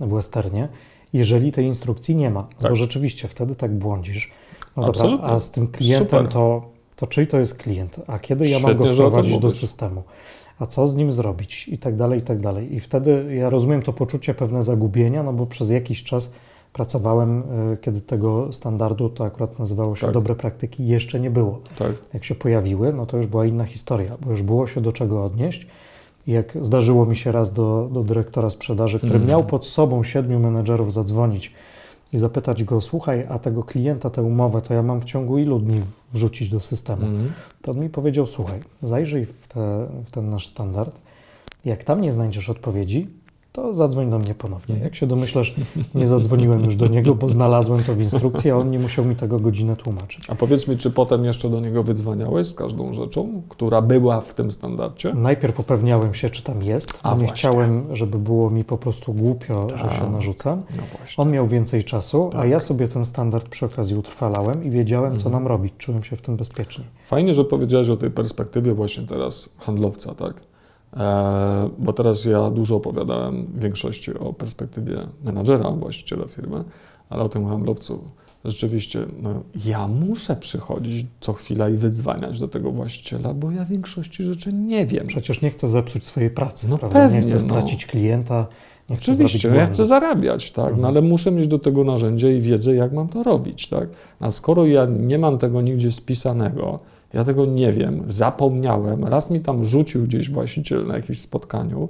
[0.00, 0.68] w westernie,
[1.12, 2.42] jeżeli tej instrukcji nie ma.
[2.42, 2.70] Tak.
[2.70, 4.32] Bo rzeczywiście wtedy tak błądzisz.
[4.76, 6.28] No dobra, a z tym klientem Super.
[6.28, 10.02] to to czyj to jest klient, a kiedy ja mam go wprowadzić do systemu,
[10.58, 12.74] a co z nim zrobić i tak dalej, i tak dalej.
[12.74, 16.32] I wtedy ja rozumiem to poczucie pewne zagubienia, no bo przez jakiś czas
[16.72, 20.14] pracowałem, y, kiedy tego standardu, to akurat nazywało się tak.
[20.14, 21.60] dobre praktyki, jeszcze nie było.
[21.78, 21.92] Tak.
[22.14, 25.24] Jak się pojawiły, no to już była inna historia, bo już było się do czego
[25.24, 25.66] odnieść.
[26.26, 29.28] I jak zdarzyło mi się raz do, do dyrektora sprzedaży, który hmm.
[29.28, 31.52] miał pod sobą siedmiu menedżerów zadzwonić
[32.12, 35.58] i zapytać go, słuchaj, a tego klienta, tę umowę, to ja mam w ciągu ilu
[35.58, 35.80] dni
[36.12, 37.06] wrzucić do systemu?
[37.06, 37.32] Mm.
[37.62, 40.98] To on mi powiedział, słuchaj, zajrzyj w, te, w ten nasz standard.
[41.64, 43.08] Jak tam nie znajdziesz odpowiedzi,
[43.56, 44.78] to zadzwoń do mnie ponownie.
[44.78, 45.54] Jak się domyślasz,
[45.94, 49.16] nie zadzwoniłem już do niego, bo znalazłem to w instrukcji, a on nie musiał mi
[49.16, 50.30] tego godzinę tłumaczyć.
[50.30, 54.34] A powiedz mi, czy potem jeszcze do niego wydzwaniałeś z każdą rzeczą, która była w
[54.34, 55.14] tym standardzie?
[55.14, 59.68] Najpierw upewniałem się, czy tam jest, a nie chciałem, żeby było mi po prostu głupio,
[59.70, 60.10] że się tak.
[60.10, 60.62] narzucam.
[60.76, 60.82] No
[61.16, 62.40] on miał więcej czasu, tak.
[62.40, 65.20] a ja sobie ten standard przy okazji utrwalałem i wiedziałem, mhm.
[65.20, 65.74] co nam robić.
[65.78, 66.84] Czułem się w tym bezpiecznie.
[67.04, 70.55] Fajnie, że powiedziałeś o tej perspektywie właśnie teraz handlowca, tak?
[70.96, 76.64] E, bo teraz ja dużo opowiadałem w większości o perspektywie menadżera, właściciela firmy,
[77.08, 78.00] ale o tym handlowcu
[78.50, 84.22] rzeczywiście no, ja muszę przychodzić co chwila i wydzwaniać do tego właściciela, bo ja większości
[84.22, 85.06] rzeczy nie wiem.
[85.06, 86.98] Przecież nie chcę zepsuć swojej pracy, no prawda?
[86.98, 87.40] Pewnie, nie chcę no.
[87.40, 87.90] stracić no.
[87.90, 88.46] klienta.
[88.90, 90.82] Nie chcę Oczywiście, ja chcę zarabiać, tak, no, mhm.
[90.82, 93.88] no, ale muszę mieć do tego narzędzie i wiedzę, jak mam to robić, tak.
[94.20, 96.78] A skoro ja nie mam tego nigdzie spisanego,
[97.14, 101.88] ja tego nie wiem, zapomniałem, raz mi tam rzucił gdzieś właściciel na jakimś spotkaniu,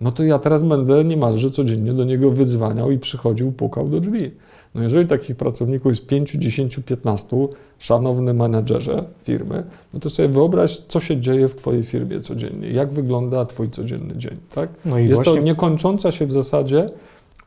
[0.00, 4.30] no to ja teraz będę niemalże codziennie do niego wydzwaniał i przychodził, pukał do drzwi.
[4.74, 7.36] No jeżeli takich pracowników jest 5, 10, 15,
[7.78, 12.92] szanowny menedżerze firmy, no to sobie wyobraź, co się dzieje w Twojej firmie codziennie, jak
[12.92, 14.70] wygląda Twój codzienny dzień, tak?
[14.84, 15.34] No jest właśnie...
[15.34, 16.90] to niekończąca się w zasadzie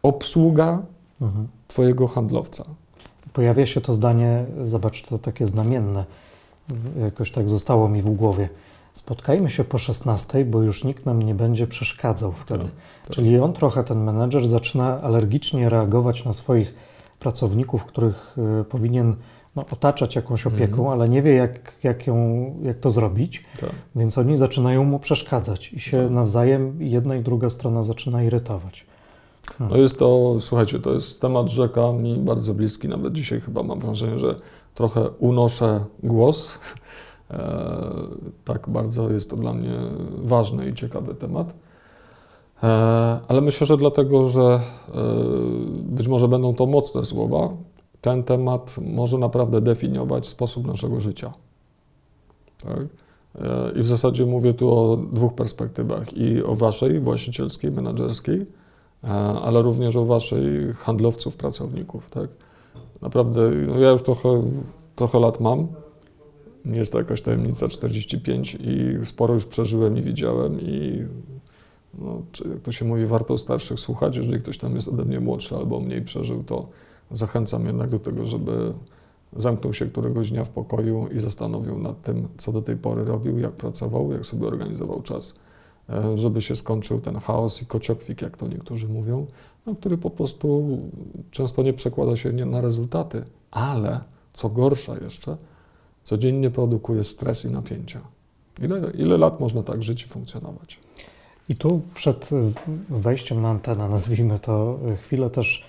[0.04, 0.82] obsługa
[1.22, 1.48] mhm.
[1.68, 2.66] Twojego handlowca.
[3.34, 6.06] Pojawia się to zdanie, zobacz, to takie znamienne,
[7.02, 8.50] jakoś tak zostało mi w głowie.
[8.94, 12.64] Spotkajmy się po 16, bo już nikt nam nie będzie przeszkadzał wtedy.
[12.64, 12.72] Tak,
[13.04, 13.16] tak.
[13.16, 16.74] Czyli on trochę, ten menedżer, zaczyna alergicznie reagować na swoich
[17.20, 19.16] pracowników, których y, powinien
[19.56, 20.94] no, otaczać jakąś opieką, mm.
[20.94, 22.16] ale nie wie, jak, jak, ją,
[22.64, 23.70] jak to zrobić, tak.
[23.96, 26.12] więc oni zaczynają mu przeszkadzać i się tak.
[26.12, 28.86] nawzajem jedna i druga strona zaczyna irytować.
[29.48, 29.72] Hmm.
[29.72, 33.80] No jest to, słuchajcie, to jest temat rzeka mi bardzo bliski, nawet dzisiaj chyba mam
[33.80, 34.36] wrażenie, że
[34.76, 36.60] trochę unoszę głos.
[37.32, 37.92] E,
[38.46, 39.74] tak bardzo jest to dla mnie
[40.18, 41.54] ważny i ciekawy temat.
[42.64, 42.68] E,
[43.28, 44.60] ale myślę, że dlatego, że e,
[45.84, 47.50] być może będą to mocne słowa,
[48.02, 51.34] ten temat może naprawdę definiować sposób naszego życia.
[52.64, 52.86] Tak?
[53.76, 58.46] I w zasadzie mówię tu o dwóch perspektywach: i o waszej właścicielskiej, menedżerskiej,
[59.42, 62.10] ale również o waszej handlowców, pracowników.
[62.10, 62.30] Tak?
[63.02, 64.44] Naprawdę, no ja już trochę,
[64.96, 65.68] trochę lat mam.
[66.66, 71.06] Nie jest to jakaś tajemnica 45 i sporo już przeżyłem i widziałem i
[72.00, 74.18] no, jak to się mówi, warto starszych słuchać.
[74.18, 76.68] Jeżeli ktoś tam jest ode mnie młodszy albo mniej przeżył, to
[77.12, 78.74] zachęcam jednak do tego, żeby
[79.36, 83.40] zamknął się któregoś dnia w pokoju i zastanowił nad tym, co do tej pory robił,
[83.40, 85.38] jak pracował, jak sobie organizował czas, e,
[86.16, 89.26] żeby się skończył ten chaos i kociokwik, jak to niektórzy mówią,
[89.66, 90.78] no, który po prostu
[91.32, 94.00] często nie przekłada się na rezultaty, ale
[94.34, 95.38] co gorsza jeszcze,
[96.04, 98.02] codziennie produkuje stres i napięcia.
[98.62, 100.80] Ile, ile lat można tak żyć i funkcjonować?
[101.50, 102.30] I tu przed
[102.90, 105.66] wejściem na antenę, nazwijmy to, chwilę też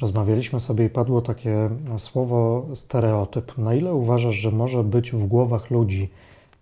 [0.00, 3.58] rozmawialiśmy sobie i padło takie słowo stereotyp.
[3.58, 6.10] Na ile uważasz, że może być w głowach ludzi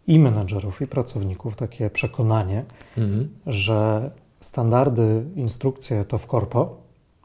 [0.06, 2.64] i menedżerów, i pracowników takie przekonanie,
[2.98, 3.28] mhm.
[3.46, 6.76] że standardy, instrukcje to w korpo,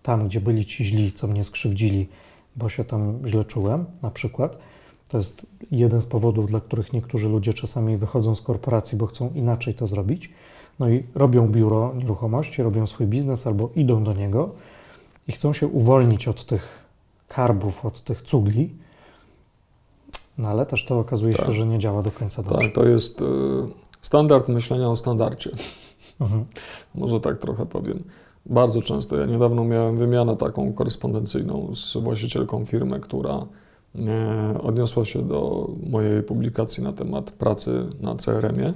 [0.02, 2.08] tam gdzie byli ci źli, co mnie skrzywdzili,
[2.56, 4.58] bo się tam źle czułem, na przykład.
[5.08, 9.32] To jest jeden z powodów, dla których niektórzy ludzie czasami wychodzą z korporacji, bo chcą
[9.36, 10.30] inaczej to zrobić.
[10.80, 14.50] No i robią biuro nieruchomości, robią swój biznes albo idą do niego
[15.28, 16.84] i chcą się uwolnić od tych
[17.28, 18.70] karbów, od tych cugli.
[20.42, 21.46] No ale też to okazuje tak.
[21.46, 22.68] się, że nie działa do końca dobrze.
[22.68, 23.26] Tak, to jest y,
[24.02, 25.52] standard myślenia o standardzie.
[26.22, 26.46] Mhm.
[26.96, 28.04] Może tak trochę powiem.
[28.46, 29.18] Bardzo często.
[29.18, 33.46] Ja niedawno miałem wymianę taką korespondencyjną z właścicielką firmy, która
[34.02, 38.74] e, odniosła się do mojej publikacji na temat pracy na CRM-ie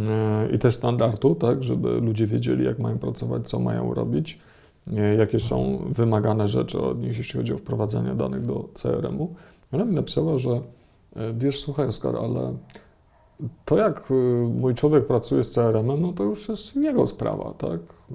[0.00, 4.38] e, i też standardu, tak, żeby ludzie wiedzieli, jak mają pracować, co mają robić,
[4.92, 9.34] e, jakie są wymagane rzeczy od nich, jeśli chodzi o wprowadzanie danych do CRM-u.
[9.72, 10.60] Ona mi napisała, że
[11.34, 12.54] wiesz, słuchaj Oskar, ale
[13.64, 14.14] to jak y,
[14.60, 17.80] mój człowiek pracuje z CRM-em, no to już jest jego sprawa, tak?
[17.80, 18.14] Y,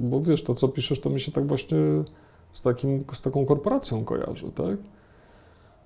[0.00, 1.78] bo wiesz, to co piszesz, to mi się tak właśnie
[2.52, 4.76] z, takim, z taką korporacją kojarzy, tak?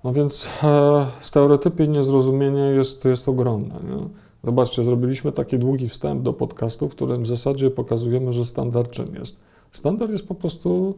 [0.03, 3.75] No więc e, stereotypy i niezrozumienie jest, jest ogromne.
[3.83, 4.09] Nie?
[4.43, 9.15] Zobaczcie, zrobiliśmy taki długi wstęp do podcastu, w którym w zasadzie pokazujemy, że standard czym
[9.15, 9.43] jest.
[9.71, 10.95] Standard jest po prostu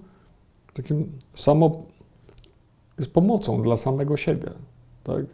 [0.73, 1.83] takim samo,
[2.97, 4.51] jest pomocą dla samego siebie,
[5.03, 5.25] tak?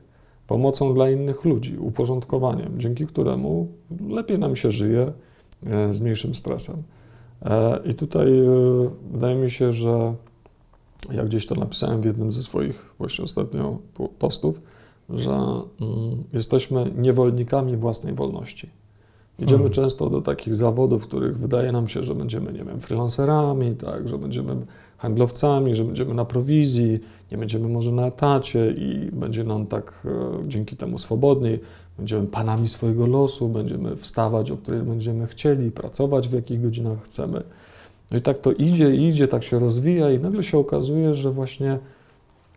[0.47, 3.67] Pomocą dla innych ludzi, uporządkowaniem, dzięki któremu
[4.09, 5.11] lepiej nam się żyje
[5.65, 6.83] e, z mniejszym stresem.
[7.45, 8.45] E, I tutaj e,
[9.11, 10.13] wydaje mi się, że
[11.11, 13.77] ja gdzieś to napisałem w jednym ze swoich właśnie ostatnio
[14.19, 14.61] postów,
[15.09, 18.69] że mm, jesteśmy niewolnikami własnej wolności.
[19.39, 19.73] Idziemy hmm.
[19.73, 24.07] często do takich zawodów, w których wydaje nam się, że będziemy, nie wiem, freelancerami, tak,
[24.07, 24.55] że będziemy
[24.97, 26.99] handlowcami, że będziemy na prowizji,
[27.31, 30.09] nie będziemy może na etacie i będzie nam tak e,
[30.47, 31.59] dzięki temu swobodniej.
[31.97, 37.43] Będziemy panami swojego losu, będziemy wstawać, o której będziemy chcieli, pracować w jakich godzinach chcemy.
[38.11, 41.79] No i tak to idzie, idzie, tak się rozwija i nagle się okazuje, że właśnie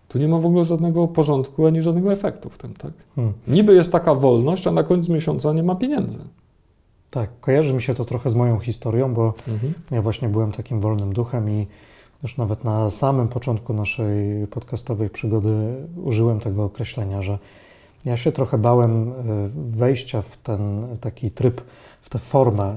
[0.09, 2.92] tu nie ma w ogóle żadnego porządku ani żadnego efektu w tym, tak?
[3.16, 3.35] Hmm.
[3.48, 6.18] Niby jest taka wolność, a na koniec miesiąca nie ma pieniędzy.
[7.11, 9.74] Tak, kojarzy mi się to trochę z moją historią, bo mhm.
[9.90, 11.66] ja właśnie byłem takim wolnym duchem i
[12.23, 17.39] już nawet na samym początku naszej podcastowej przygody użyłem tego określenia, że
[18.05, 19.15] ja się trochę bałem e,
[19.55, 21.61] wejścia w ten taki tryb,
[22.03, 22.77] w tę formę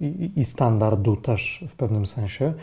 [0.00, 2.54] i, i standardu też w pewnym sensie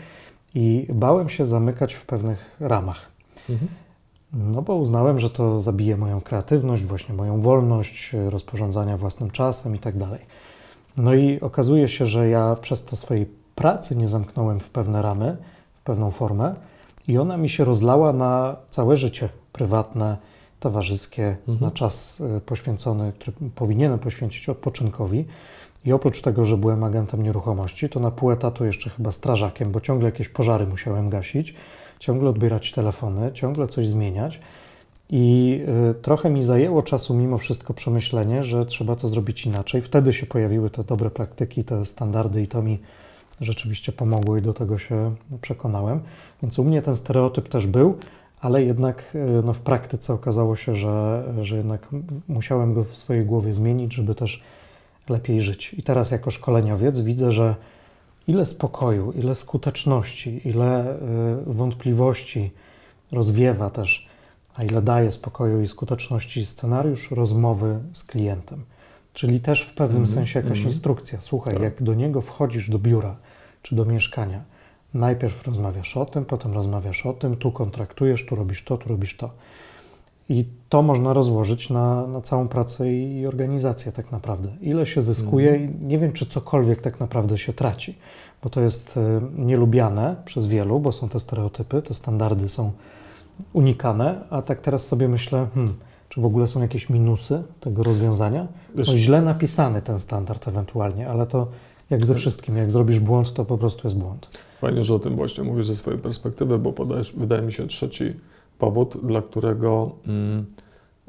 [0.54, 3.10] i bałem się zamykać w pewnych ramach.
[3.50, 3.70] Mhm.
[4.32, 9.78] No bo uznałem, że to zabije moją kreatywność, właśnie moją wolność rozporządzania własnym czasem i
[9.78, 10.20] tak dalej.
[10.96, 15.36] No i okazuje się, że ja przez to swojej pracy nie zamknąłem w pewne ramy,
[15.86, 16.54] pewną formę
[17.08, 20.16] i ona mi się rozlała na całe życie prywatne,
[20.60, 21.58] towarzyskie, mhm.
[21.60, 25.24] na czas y, poświęcony, który powinienem poświęcić odpoczynkowi.
[25.84, 29.80] I oprócz tego, że byłem agentem nieruchomości, to na pół etatu jeszcze chyba strażakiem, bo
[29.80, 31.54] ciągle jakieś pożary musiałem gasić,
[31.98, 34.40] ciągle odbierać telefony, ciągle coś zmieniać.
[35.10, 39.82] I y, trochę mi zajęło czasu mimo wszystko przemyślenie, że trzeba to zrobić inaczej.
[39.82, 42.78] Wtedy się pojawiły te dobre praktyki, te standardy i to mi
[43.40, 46.00] rzeczywiście pomogło i do tego się przekonałem.
[46.42, 47.98] Więc u mnie ten stereotyp też był,
[48.40, 51.88] ale jednak y, no, w praktyce okazało się, że, że jednak
[52.28, 54.42] musiałem go w swojej głowie zmienić, żeby też
[55.08, 55.74] lepiej żyć.
[55.74, 57.54] I teraz jako szkoleniowiec widzę, że
[58.28, 60.96] ile spokoju, ile skuteczności, ile y,
[61.46, 62.50] wątpliwości
[63.12, 64.08] rozwiewa też
[64.56, 68.64] a ile daje spokoju i skuteczności scenariusz rozmowy z klientem.
[69.12, 71.20] Czyli też w pewnym mm sensie jakaś mm instrukcja.
[71.20, 71.62] Słuchaj, tak.
[71.62, 73.16] jak do niego wchodzisz do biura
[73.66, 74.40] czy do mieszkania,
[74.94, 79.16] najpierw rozmawiasz o tym, potem rozmawiasz o tym, tu kontraktujesz, tu robisz to, tu robisz
[79.16, 79.30] to.
[80.28, 84.48] I to można rozłożyć na, na całą pracę i organizację tak naprawdę.
[84.60, 87.98] Ile się zyskuje i nie wiem, czy cokolwiek tak naprawdę się traci,
[88.42, 89.00] bo to jest y,
[89.38, 92.72] nielubiane przez wielu, bo są te stereotypy, te standardy są
[93.52, 95.74] unikane, a tak teraz sobie myślę, hmm,
[96.08, 98.46] czy w ogóle są jakieś minusy tego rozwiązania?
[98.74, 101.48] No, źle napisany ten standard ewentualnie, ale to
[101.90, 104.30] jak ze wszystkim, jak zrobisz błąd, to po prostu jest błąd.
[104.60, 108.14] Fajnie, że o tym właśnie mówisz ze swojej perspektywy, bo podajesz, wydaje mi się, trzeci
[108.58, 110.46] powód, dla którego mm,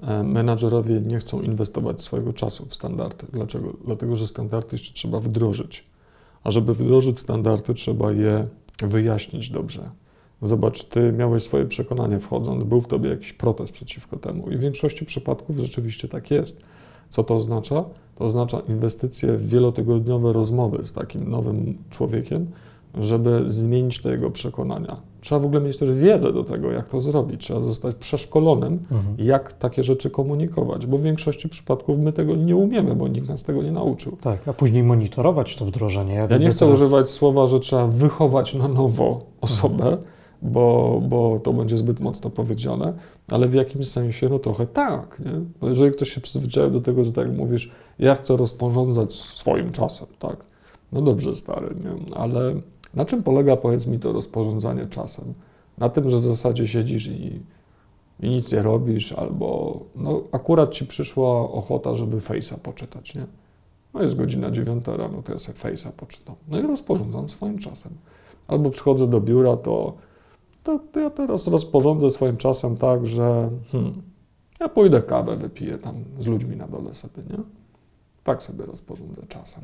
[0.01, 3.25] e, menadżerowie nie chcą inwestować swojego czasu w standardy.
[3.33, 3.73] Dlaczego?
[3.85, 5.83] Dlatego, że standardy jeszcze trzeba wdrożyć.
[6.43, 8.47] A żeby wdrożyć standardy, trzeba je
[8.81, 9.91] wyjaśnić dobrze
[10.41, 14.59] Zobacz, ty miałeś swoje przekonanie wchodząc, był w tobie jakiś protest przeciwko temu i w
[14.59, 16.61] większości przypadków rzeczywiście tak jest.
[17.09, 17.83] Co to oznacza?
[18.17, 22.47] To oznacza inwestycje w wielotygodniowe rozmowy z takim nowym człowiekiem,
[23.01, 25.01] żeby zmienić te jego przekonania.
[25.21, 27.41] Trzeba w ogóle mieć też wiedzę do tego, jak to zrobić.
[27.41, 29.15] Trzeba zostać przeszkolonym, mhm.
[29.17, 33.43] jak takie rzeczy komunikować, bo w większości przypadków my tego nie umiemy, bo nikt nas
[33.43, 34.17] tego nie nauczył.
[34.21, 36.13] Tak, a później monitorować to wdrożenie.
[36.13, 36.81] Ja, ja nie chcę teraz...
[36.81, 39.97] używać słowa, że trzeba wychować na nowo osobę, mhm.
[40.41, 42.93] Bo, bo to będzie zbyt mocno powiedziane,
[43.27, 45.19] ale w jakimś sensie no trochę tak.
[45.25, 45.41] Nie?
[45.61, 50.07] Bo jeżeli ktoś się przyzwyczaił do tego, że tak mówisz, ja chcę rozporządzać swoim czasem,
[50.19, 50.37] tak?
[50.91, 52.15] No dobrze, stary, nie?
[52.15, 52.55] ale
[52.93, 55.33] na czym polega, powiedz mi, to rozporządzanie czasem?
[55.77, 57.41] Na tym, że w zasadzie siedzisz i,
[58.19, 63.25] i nic nie robisz, albo no, akurat ci przyszła ochota, żeby Face'a poczytać, nie?
[63.93, 66.35] No jest godzina dziewiąta rano, to ja sobie Face'a poczytam.
[66.47, 67.91] No i rozporządzam swoim czasem.
[68.47, 69.93] Albo przychodzę do biura, to,
[70.67, 74.01] to, to ja teraz rozporządzę swoim czasem tak, że hmm,
[74.59, 77.37] ja pójdę kawę wypiję tam z ludźmi na dole sobie, nie?
[78.23, 79.63] Tak sobie rozporządzę czasem.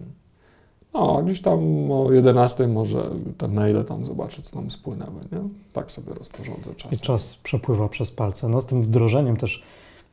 [0.94, 5.50] No, gdzieś tam o 11 może te maile tam zobaczyć, co nam spłynęły, nie?
[5.74, 6.94] Tak sobie rozporządzę czas.
[6.94, 8.50] I czas przepływa przez palce.
[8.50, 9.64] No z tym wdrożeniem też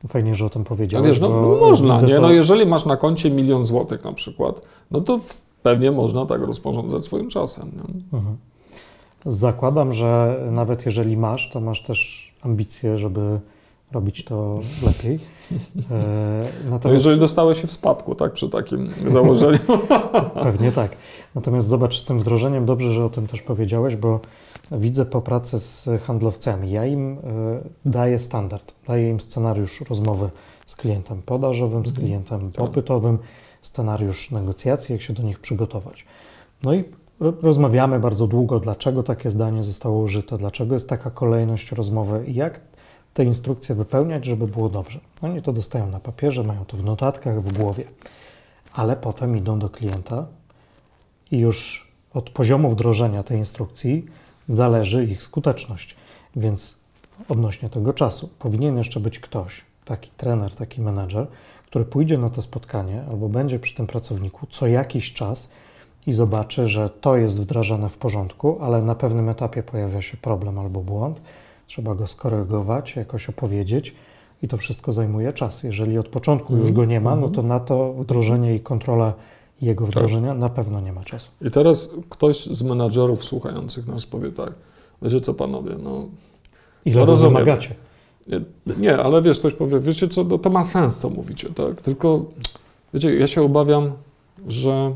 [0.07, 1.05] fajnie, że o tym powiedziałeś.
[1.05, 2.15] A wiesz, no, można, nie?
[2.15, 2.21] To...
[2.21, 5.19] No jeżeli masz na koncie milion złotych na przykład, no to
[5.63, 8.17] pewnie można tak rozporządzać swoim czasem, nie?
[8.17, 8.37] Mhm.
[9.25, 13.39] Zakładam, że nawet jeżeli masz, to masz też ambicje, żeby
[13.91, 15.19] robić to lepiej.
[15.91, 16.85] E, natomiast...
[16.85, 19.59] No jeżeli dostałeś się w spadku, tak, przy takim założeniu.
[20.43, 20.91] Pewnie tak.
[21.35, 24.19] Natomiast zobacz, z tym wdrożeniem dobrze, że o tym też powiedziałeś, bo
[24.71, 26.71] widzę po pracy z handlowcami.
[26.71, 27.19] Ja im e,
[27.85, 30.29] daję standard, daję im scenariusz rozmowy
[30.65, 32.07] z klientem podażowym, z mhm.
[32.07, 32.65] klientem tak.
[32.65, 33.17] popytowym,
[33.61, 36.05] scenariusz negocjacji, jak się do nich przygotować.
[36.63, 36.83] No i
[37.21, 42.59] rozmawiamy bardzo długo, dlaczego takie zdanie zostało użyte, dlaczego jest taka kolejność rozmowy, jak
[43.13, 44.99] te instrukcje wypełniać, żeby było dobrze.
[45.21, 47.83] Oni to dostają na papierze, mają to w notatkach, w głowie,
[48.73, 50.25] ale potem idą do klienta
[51.31, 54.05] i już od poziomu wdrożenia tej instrukcji
[54.49, 55.95] zależy ich skuteczność.
[56.35, 56.79] Więc
[57.29, 61.27] odnośnie tego czasu powinien jeszcze być ktoś, taki trener, taki menedżer,
[61.65, 65.51] który pójdzie na to spotkanie albo będzie przy tym pracowniku co jakiś czas
[66.07, 70.59] i zobaczy, że to jest wdrażane w porządku, ale na pewnym etapie pojawia się problem
[70.59, 71.21] albo błąd
[71.71, 73.95] trzeba go skorygować, jakoś opowiedzieć
[74.43, 75.63] i to wszystko zajmuje czas.
[75.63, 79.13] Jeżeli od początku już go nie ma, no to na to wdrożenie i kontrola
[79.61, 79.91] jego tak.
[79.91, 80.37] wdrożenia tak.
[80.37, 81.29] na pewno nie ma czasu.
[81.41, 84.53] I teraz ktoś z menadżerów słuchających nas powie tak,
[85.01, 86.05] wiecie co panowie, no...
[86.85, 87.75] Ile wy wymagacie?
[88.27, 88.41] Nie,
[88.77, 91.81] nie, ale wiesz, ktoś powie, wiecie co, no to ma sens, co mówicie, tak?
[91.81, 92.25] Tylko,
[92.93, 93.91] wiecie, ja się obawiam,
[94.47, 94.95] że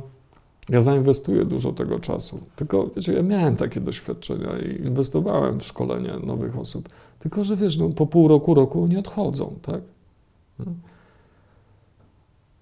[0.70, 2.40] ja zainwestuję dużo tego czasu.
[2.56, 6.90] Tylko, wiecie, ja miałem takie doświadczenia i inwestowałem w szkolenie nowych osób.
[7.20, 9.82] Tylko, że wiesz, no, po pół roku, roku nie odchodzą, tak?
[10.60, 10.66] No.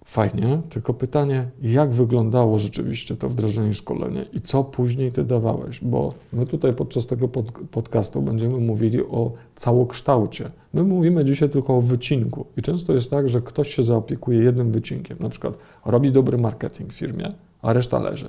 [0.04, 5.80] Fajnie, tylko pytanie, jak wyglądało rzeczywiście to wdrożenie szkolenia i co później ty dawałeś?
[5.82, 10.50] Bo my tutaj podczas tego pod, podcastu będziemy mówili o całokształcie.
[10.74, 14.70] My mówimy dzisiaj tylko o wycinku i często jest tak, że ktoś się zaopiekuje jednym
[14.70, 17.32] wycinkiem, na przykład robi dobry marketing w firmie,
[17.64, 18.28] a reszta leży.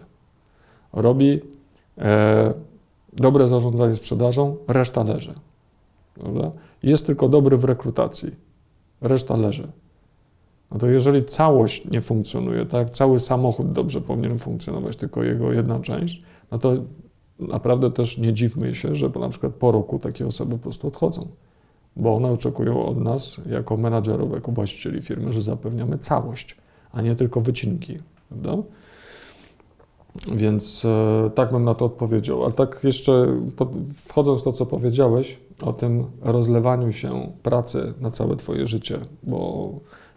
[0.94, 1.42] Robi
[1.98, 2.54] e,
[3.14, 5.34] dobre zarządzanie sprzedażą, reszta leży.
[6.84, 8.36] Jest tylko dobry w rekrutacji,
[9.02, 9.68] reszta leży.
[10.72, 15.80] No to jeżeli całość nie funkcjonuje, tak, cały samochód dobrze powinien funkcjonować, tylko jego jedna
[15.80, 16.74] część, no to
[17.40, 21.28] naprawdę też nie dziwmy się, że na przykład po roku takie osoby po prostu odchodzą,
[21.96, 26.58] bo one oczekują od nas, jako menadżerów, jako właścicieli firmy, że zapewniamy całość,
[26.92, 28.00] a nie tylko wycinki.
[28.30, 28.64] Prawda?
[30.32, 32.44] Więc e, tak bym na to odpowiedział.
[32.44, 33.28] Ale tak jeszcze
[33.94, 39.70] wchodząc w to, co powiedziałeś o tym rozlewaniu się pracy na całe Twoje życie, bo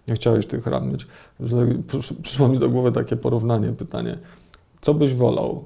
[0.08, 1.06] nie chciałeś tych ran mieć,
[2.22, 4.18] przyszło mi do głowy takie porównanie, pytanie.
[4.80, 5.64] Co byś wolał?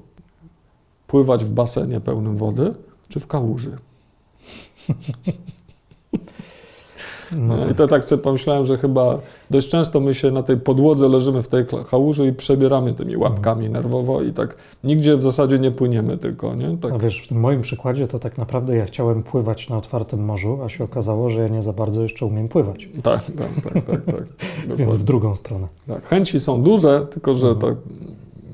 [1.07, 2.73] Pływać w basenie pełnym wody,
[3.09, 3.77] czy w kałuży?
[7.37, 9.19] No, no I to tak sobie pomyślałem, że chyba
[9.49, 13.65] dość często my się na tej podłodze leżymy w tej kałuży i przebieramy tymi łapkami
[13.65, 13.83] mhm.
[13.83, 16.77] nerwowo i tak nigdzie w zasadzie nie płyniemy tylko, nie?
[16.77, 16.91] Tak.
[16.91, 20.59] No wiesz, w tym moim przykładzie to tak naprawdę ja chciałem pływać na otwartym morzu,
[20.65, 22.89] a się okazało, że ja nie za bardzo jeszcze umiem pływać.
[23.03, 24.05] Tak, tak, tak, tak.
[24.05, 24.23] tak.
[24.77, 25.67] Więc w drugą stronę.
[25.87, 27.75] Tak, chęci są duże, tylko że mhm.
[27.75, 27.83] tak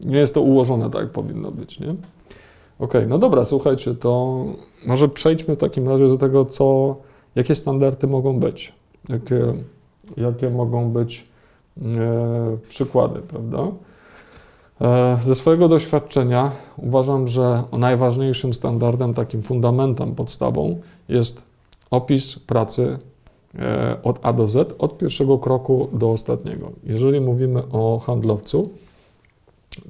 [0.06, 1.90] nie jest to ułożone tak, jak powinno być, nie?
[1.90, 1.98] Okej,
[2.80, 4.44] okay, no dobra, słuchajcie, to
[4.86, 6.96] może przejdźmy w takim razie do tego, co
[7.36, 8.74] Jakie standardy mogą być?
[9.10, 9.54] Jakie,
[10.18, 11.28] jakie mogą być
[11.78, 13.68] e, przykłady, prawda?
[14.82, 21.42] E, ze swojego doświadczenia uważam, że najważniejszym standardem, takim fundamentem, podstawą jest
[21.92, 23.00] opis pracy
[23.60, 26.72] e, od A do Z, od pierwszego kroku do ostatniego.
[26.84, 28.70] Jeżeli mówimy o handlowcu,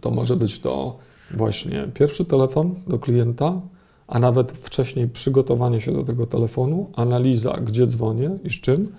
[0.02, 0.98] to może być to
[1.32, 3.62] właśnie pierwszy telefon do klienta,
[4.10, 8.92] a nawet wcześniej przygotowanie się do tego telefonu, analiza, gdzie dzwonię i z czym,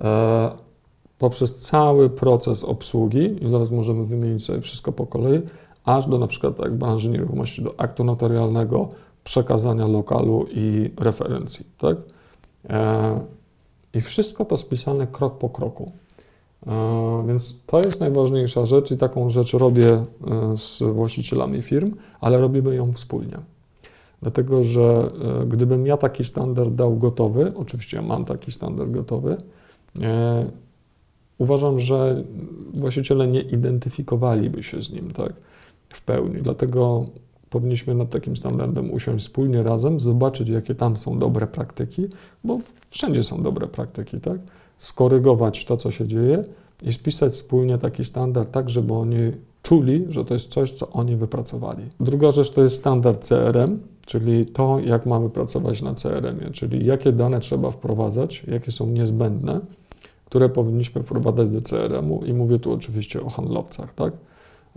[0.00, 0.50] e,
[1.18, 5.40] poprzez cały proces obsługi, i zaraz możemy wymienić sobie wszystko po kolei,
[5.84, 8.88] aż do na przykład tak branży nieruchomości, do aktu notarialnego,
[9.24, 11.96] przekazania lokalu i referencji, tak?
[12.70, 13.20] E,
[13.94, 15.92] I wszystko to spisane krok po kroku.
[16.66, 20.04] E, więc to jest najważniejsza rzecz i taką rzecz robię e,
[20.56, 23.38] z właścicielami firm, ale robimy ją wspólnie.
[24.22, 25.10] Dlatego, że
[25.42, 29.36] e, gdybym ja taki standard dał gotowy, oczywiście ja mam taki standard gotowy,
[31.38, 32.24] uważam, że
[32.74, 35.32] właściciele nie identyfikowaliby się z nim tak,
[35.88, 36.42] w pełni.
[36.42, 37.06] Dlatego
[37.50, 42.06] powinniśmy nad takim standardem usiąść wspólnie razem, zobaczyć, jakie tam są dobre praktyki,
[42.44, 42.58] bo
[42.90, 44.38] wszędzie są dobre praktyki, tak?
[44.78, 46.44] Skorygować to, co się dzieje
[46.82, 51.16] i spisać wspólnie taki standard, tak, żeby oni czuli, że to jest coś, co oni
[51.16, 51.84] wypracowali.
[52.00, 57.12] Druga rzecz to jest standard CRM, czyli to, jak mamy pracować na CRM-ie, czyli jakie
[57.12, 59.60] dane trzeba wprowadzać, jakie są niezbędne,
[60.24, 64.12] które powinniśmy wprowadzać do CRM-u i mówię tu oczywiście o handlowcach, tak?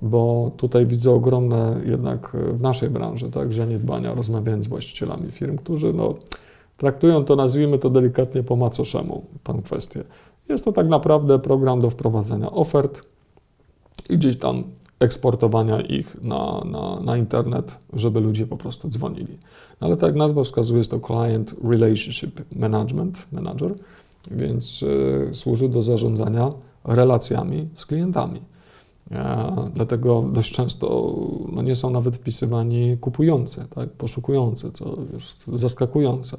[0.01, 5.93] Bo tutaj widzę ogromne jednak w naszej branży, tak, zaniedbania, rozmawiając z właścicielami firm, którzy
[5.93, 6.15] no,
[6.77, 10.03] traktują to, nazwijmy to delikatnie po macoszemu, tę kwestię.
[10.49, 13.01] Jest to tak naprawdę program do wprowadzenia ofert
[14.09, 14.61] i gdzieś tam
[14.99, 19.37] eksportowania ich na, na, na internet, żeby ludzie po prostu dzwonili.
[19.81, 23.75] No ale tak jak nazwa wskazuje, jest to Client Relationship Management, Manager,
[24.31, 26.51] więc y, służy do zarządzania
[26.83, 28.41] relacjami z klientami.
[29.11, 31.15] E, dlatego dość często
[31.51, 36.37] no, nie są nawet wpisywani kupujący, tak, poszukujący, co jest zaskakujące.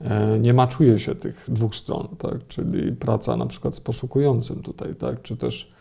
[0.00, 2.46] E, nie maczuje się tych dwóch stron, tak?
[2.48, 5.22] czyli praca na przykład z poszukującym tutaj, tak?
[5.22, 5.73] czy też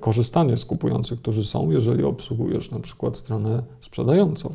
[0.00, 4.54] korzystanie z kupujących, którzy są, jeżeli obsługujesz na przykład stronę sprzedającą.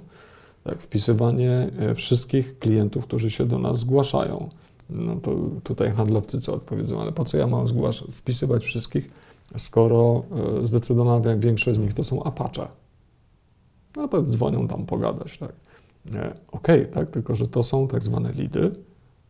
[0.64, 0.82] Tak?
[0.82, 4.50] Wpisywanie e, wszystkich klientów, którzy się do nas zgłaszają.
[4.90, 7.66] No to tutaj handlowcy co odpowiedzą, ale po co ja mam
[8.12, 9.10] wpisywać wszystkich,
[9.58, 10.24] skoro
[10.64, 12.68] zdecydowana większość z nich to są Apache.
[13.96, 15.54] No to dzwonią tam pogadać, tak.
[16.52, 17.12] OK, tak?
[17.12, 18.72] tylko że to są tak zwane lidy,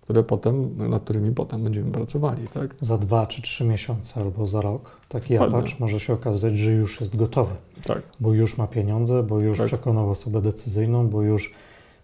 [0.09, 2.47] które potem, nad którymi potem będziemy pracowali.
[2.47, 2.75] Tak?
[2.81, 6.99] Za dwa czy trzy miesiące albo za rok taki Apache może się okazać, że już
[6.99, 7.55] jest gotowy.
[7.83, 8.01] Tak.
[8.19, 9.67] Bo już ma pieniądze, bo już tak.
[9.67, 11.53] przekonał osobę decyzyjną, bo już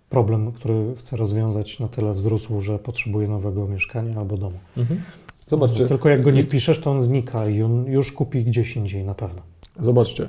[0.10, 4.58] problem, który chce rozwiązać na tyle wzrósł, że potrzebuje nowego mieszkania albo domu.
[4.78, 5.02] Mhm.
[5.48, 5.86] Zobaczcie.
[5.86, 9.14] Tylko jak go nie wpiszesz, to on znika i on już kupi gdzieś indziej na
[9.14, 9.42] pewno.
[9.80, 10.28] Zobaczcie.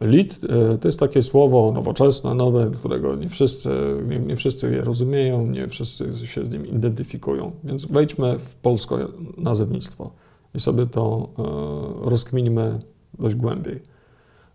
[0.00, 3.70] Lead e, to jest takie słowo nowoczesne, nowe, którego nie wszyscy,
[4.08, 7.52] nie, nie, wszyscy je rozumieją, nie wszyscy się z nim identyfikują.
[7.64, 8.96] Więc wejdźmy w polskie
[9.36, 10.10] nazewnictwo
[10.54, 12.80] i sobie to e, rozkminimy
[13.18, 13.80] dość głębiej.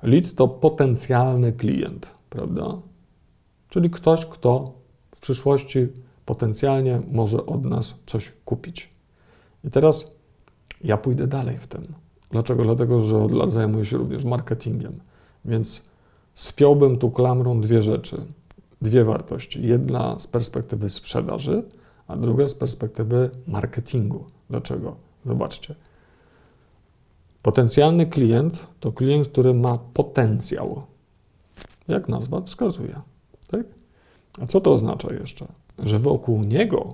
[0.03, 2.77] Lead to potencjalny klient, prawda?
[3.69, 4.73] Czyli ktoś, kto
[5.15, 5.87] w przyszłości
[6.25, 8.89] potencjalnie może od nas coś kupić.
[9.63, 10.11] I teraz
[10.83, 11.93] ja pójdę dalej w tym.
[12.31, 12.63] Dlaczego?
[12.63, 14.99] Dlatego, że od lat zajmuję się również marketingiem.
[15.45, 15.83] Więc
[16.33, 18.17] spiąłbym tu klamrą dwie rzeczy,
[18.81, 19.67] dwie wartości.
[19.67, 21.63] Jedna z perspektywy sprzedaży,
[22.07, 24.25] a druga z perspektywy marketingu.
[24.49, 24.95] Dlaczego?
[25.25, 25.75] Zobaczcie.
[27.41, 30.81] Potencjalny klient to klient, który ma potencjał.
[31.87, 33.01] Jak nazwa wskazuje.
[33.47, 33.65] Tak?
[34.41, 35.45] A co to oznacza jeszcze?
[35.79, 36.89] Że wokół niego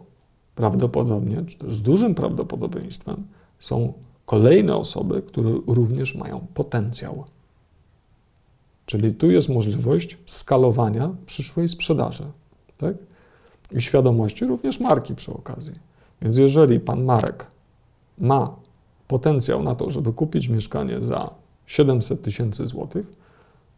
[0.56, 3.28] prawdopodobnie, z dużym prawdopodobieństwem,
[3.60, 3.94] są
[4.26, 7.24] kolejne osoby, które również mają potencjał.
[8.86, 12.24] Czyli tu jest możliwość skalowania przyszłej sprzedaży
[12.78, 12.96] tak?
[13.72, 15.74] i świadomości również marki przy okazji.
[16.22, 17.46] Więc jeżeli pan Marek
[18.18, 18.56] ma
[19.08, 21.30] potencjał na to, żeby kupić mieszkanie za
[21.66, 23.06] 700 tysięcy złotych,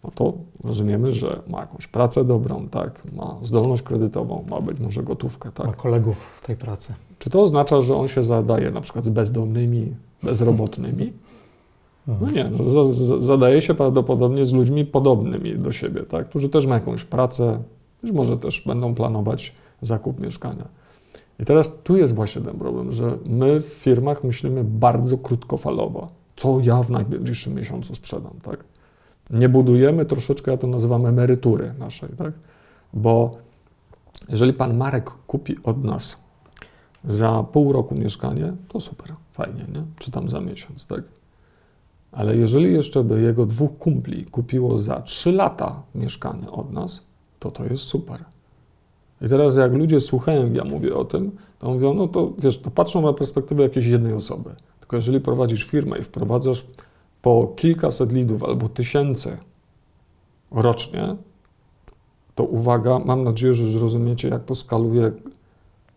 [0.03, 0.33] no to
[0.63, 5.67] rozumiemy, że ma jakąś pracę dobrą, tak, ma zdolność kredytową, ma być może gotówkę, tak.
[5.67, 6.93] Ma kolegów w tej pracy.
[7.19, 11.13] Czy to oznacza, że on się zadaje na przykład z bezdomnymi, bezrobotnymi?
[12.07, 12.85] No nie, no,
[13.21, 16.29] zadaje się prawdopodobnie z ludźmi podobnymi do siebie, tak?
[16.29, 17.63] którzy też mają jakąś pracę,
[18.03, 20.67] być może też będą planować zakup mieszkania.
[21.39, 26.07] I teraz tu jest właśnie ten problem, że my w firmach myślimy bardzo krótkofalowo.
[26.35, 28.63] Co ja w najbliższym miesiącu sprzedam, tak?
[29.29, 32.33] Nie budujemy troszeczkę, ja to nazywam emerytury naszej, tak?
[32.93, 33.37] Bo
[34.29, 36.17] jeżeli pan Marek kupi od nas
[37.05, 39.83] za pół roku mieszkanie, to super, fajnie, nie?
[39.99, 41.03] Czy tam za miesiąc, tak?
[42.11, 47.01] Ale jeżeli jeszcze by jego dwóch kumpli kupiło za 3 lata mieszkanie od nas,
[47.39, 48.25] to to jest super.
[49.21, 52.71] I teraz jak ludzie słuchają, ja mówię o tym, to mówią, no to wiesz, to
[52.71, 54.55] patrzą na perspektywę jakiejś jednej osoby.
[54.79, 56.65] Tylko jeżeli prowadzisz firmę i wprowadzasz
[57.21, 59.37] po kilkaset lidów albo tysięcy
[60.51, 61.15] rocznie,
[62.35, 65.11] to uwaga, mam nadzieję, że zrozumiecie, jak to skaluje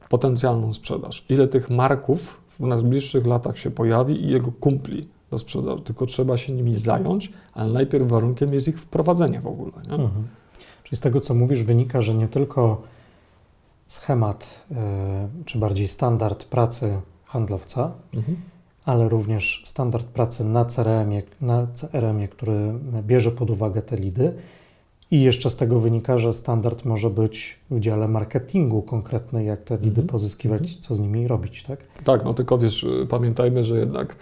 [0.08, 1.24] potencjalną sprzedaż.
[1.28, 5.82] Ile tych marków w najbliższych latach się pojawi i jego kumpli do sprzedaży.
[5.82, 9.72] Tylko trzeba się nimi zająć, ale najpierw warunkiem jest ich wprowadzenie w ogóle.
[9.86, 9.94] Nie?
[9.94, 10.28] Mhm.
[10.84, 12.82] Czyli z tego, co mówisz, wynika, że nie tylko
[13.86, 14.76] schemat, yy,
[15.44, 18.36] czy bardziej standard pracy handlowca, mhm.
[18.84, 22.72] ale również standard pracy na CRM-ie, na CRM-ie, który
[23.02, 24.34] bierze pod uwagę te lidy.
[25.10, 29.74] I jeszcze z tego wynika, że standard może być w dziale marketingu konkretny, jak te
[29.74, 30.06] lidy mhm.
[30.06, 30.80] pozyskiwać, mhm.
[30.80, 31.78] co z nimi robić, tak?
[32.04, 34.16] Tak, no tylko wiesz, pamiętajmy, że jednak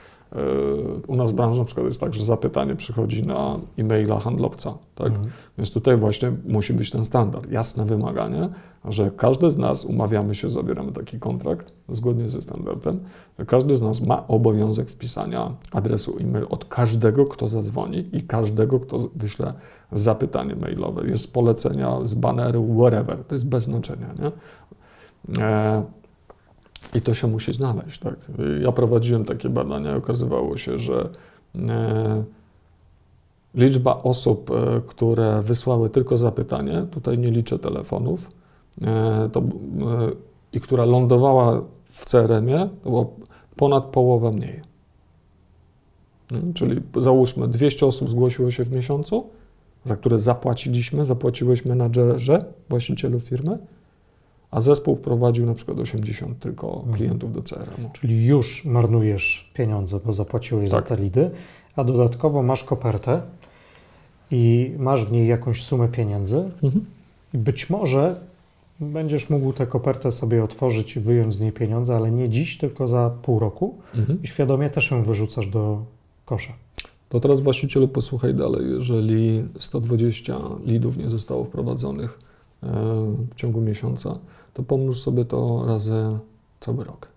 [1.06, 5.06] u nas w branży na przykład jest tak, że zapytanie przychodzi na e-maila handlowca, tak?
[5.06, 5.24] Mhm.
[5.58, 8.48] Więc tutaj właśnie musi być ten standard, jasne wymaganie,
[8.84, 13.00] że każdy z nas, umawiamy się, zabieramy taki kontrakt zgodnie ze standardem,
[13.38, 18.80] że każdy z nas ma obowiązek wpisania adresu e-mail od każdego, kto zadzwoni i każdego,
[18.80, 19.52] kto wyśle
[19.92, 21.08] zapytanie mailowe.
[21.08, 24.32] Jest polecenia, z baneru, whatever, to jest bez znaczenia, nie?
[25.42, 25.97] E
[26.94, 27.98] i to się musi znaleźć.
[27.98, 28.16] Tak?
[28.60, 31.08] Ja prowadziłem takie badania i okazywało się, że
[31.68, 32.24] e,
[33.54, 38.30] liczba osób, e, które wysłały tylko zapytanie, tutaj nie liczę telefonów,
[38.82, 39.42] e, to,
[40.52, 43.16] i która lądowała w CRM-ie, to było
[43.56, 44.62] ponad połowę mniej.
[46.54, 49.26] Czyli załóżmy, 200 osób zgłosiło się w miesiącu,
[49.84, 53.58] za które zapłaciliśmy, zapłaciłeś menadżerze, właścicielu firmy,
[54.50, 56.96] a zespół wprowadził na przykład 80 tylko mhm.
[56.96, 57.88] klientów do CRM.
[57.92, 60.80] Czyli już marnujesz pieniądze, bo zapłaciłeś tak.
[60.80, 61.30] za te lidy,
[61.76, 63.22] a dodatkowo masz kopertę
[64.30, 66.84] i masz w niej jakąś sumę pieniędzy mhm.
[67.34, 68.16] i być może
[68.80, 72.88] będziesz mógł tę kopertę sobie otworzyć i wyjąć z niej pieniądze, ale nie dziś, tylko
[72.88, 74.22] za pół roku mhm.
[74.22, 75.84] i świadomie też ją wyrzucasz do
[76.24, 76.52] kosza.
[77.08, 78.70] To teraz właścicielu posłuchaj dalej.
[78.70, 82.18] Jeżeli 120 lidów nie zostało wprowadzonych
[82.62, 82.66] e,
[83.30, 84.18] w ciągu miesiąca,
[84.58, 86.18] to pomnóż sobie to razy
[86.60, 87.08] cały rok.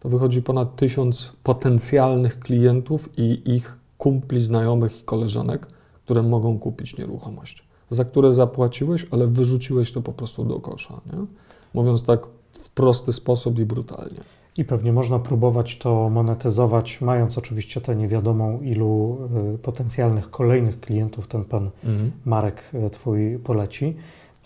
[0.00, 5.66] To wychodzi ponad tysiąc potencjalnych klientów i ich kumpli, znajomych i koleżanek,
[6.04, 11.00] które mogą kupić nieruchomość, za które zapłaciłeś, ale wyrzuciłeś to po prostu do kosza.
[11.06, 11.26] Nie?
[11.74, 14.20] Mówiąc tak w prosty sposób i brutalnie.
[14.56, 19.18] I pewnie można próbować to monetyzować, mając oczywiście tę niewiadomą ilu
[19.54, 22.12] y, potencjalnych kolejnych klientów ten pan mhm.
[22.24, 23.96] Marek y, Twój poleci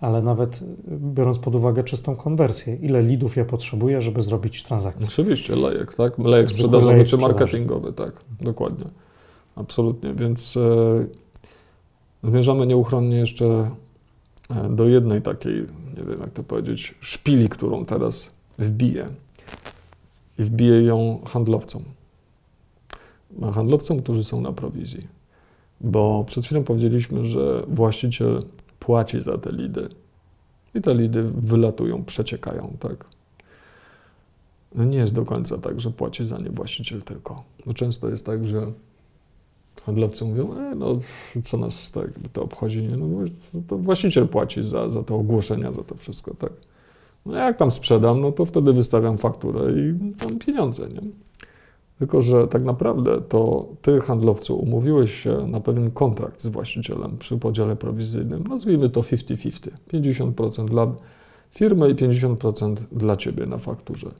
[0.01, 5.07] ale nawet biorąc pod uwagę czystą konwersję, ile lidów ja potrzebuję, żeby zrobić transakcję.
[5.07, 6.19] Oczywiście, lejek, tak?
[6.19, 8.87] Lejek sprzedażowy lejek czy marketingowy, tak, dokładnie.
[9.57, 11.07] Absolutnie, więc e,
[12.29, 13.71] zmierzamy nieuchronnie jeszcze
[14.51, 15.55] e, do jednej takiej,
[15.99, 19.09] nie wiem jak to powiedzieć, szpili, którą teraz wbiję.
[20.39, 21.83] I wbiję ją handlowcom.
[23.55, 25.07] Handlowcom, którzy są na prowizji.
[25.81, 28.43] Bo przed chwilą powiedzieliśmy, że właściciel
[28.79, 29.89] płaci za te lidy.
[30.75, 33.05] I te lidy wylatują, przeciekają, tak.
[34.75, 37.45] No nie jest do końca tak, że płaci za nie właściciel tylko.
[37.67, 38.73] No często jest tak, że
[39.85, 40.99] handlowcy mówią, e, no
[41.45, 42.97] co nas tak, to obchodzi, nie?
[42.97, 43.07] No,
[43.69, 46.53] to właściciel płaci za, za te ogłoszenia, za to wszystko, tak.
[47.27, 51.01] No jak tam sprzedam, no to wtedy wystawiam fakturę i mam pieniądze, nie?
[51.99, 57.39] Tylko, że tak naprawdę to ty, handlowcu, umówiłeś się na pewien kontrakt z właścicielem przy
[57.39, 58.45] podziale prowizyjnym.
[58.49, 59.71] Nazwijmy to 50-50.
[59.93, 60.93] 50% dla
[61.51, 64.11] firmy i 50% dla ciebie na fakturze.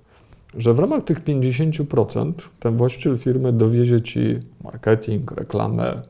[0.57, 6.03] Że w ramach tych 50% ten właściciel firmy dowiezie ci marketing, reklamę,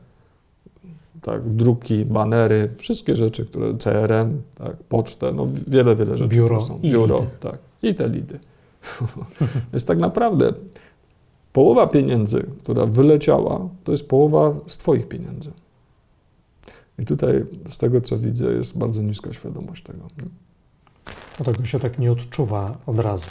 [1.21, 6.35] tak, druki, banery, wszystkie rzeczy, które CRM, tak, pocztę, no wiele, wiele rzeczy.
[6.35, 6.79] Biuro, są.
[6.79, 7.57] Biuro, tak.
[7.83, 8.39] I te lidy.
[9.73, 10.53] Więc tak naprawdę
[11.53, 15.51] Połowa pieniędzy, która wyleciała, to jest połowa z Twoich pieniędzy.
[16.99, 20.03] I tutaj, z tego co widzę, jest bardzo niska świadomość tego.
[20.03, 20.29] Nie?
[21.39, 23.27] No tego się tak nie odczuwa od razu.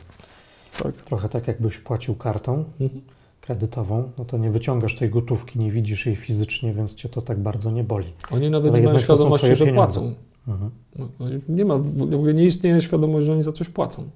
[0.83, 0.95] Tak.
[0.95, 3.01] Trochę tak, jakbyś płacił kartą mhm.
[3.41, 7.39] kredytową, no to nie wyciągasz tej gotówki, nie widzisz jej fizycznie, więc cię to tak
[7.39, 8.13] bardzo nie boli.
[8.31, 10.01] Oni nawet Ale nie mają świadomości, że pieniądze.
[10.01, 10.15] płacą.
[10.49, 10.71] Mhm.
[10.99, 11.09] No,
[11.49, 14.11] nie ma, w ogóle nie istnieje świadomość, że oni za coś płacą.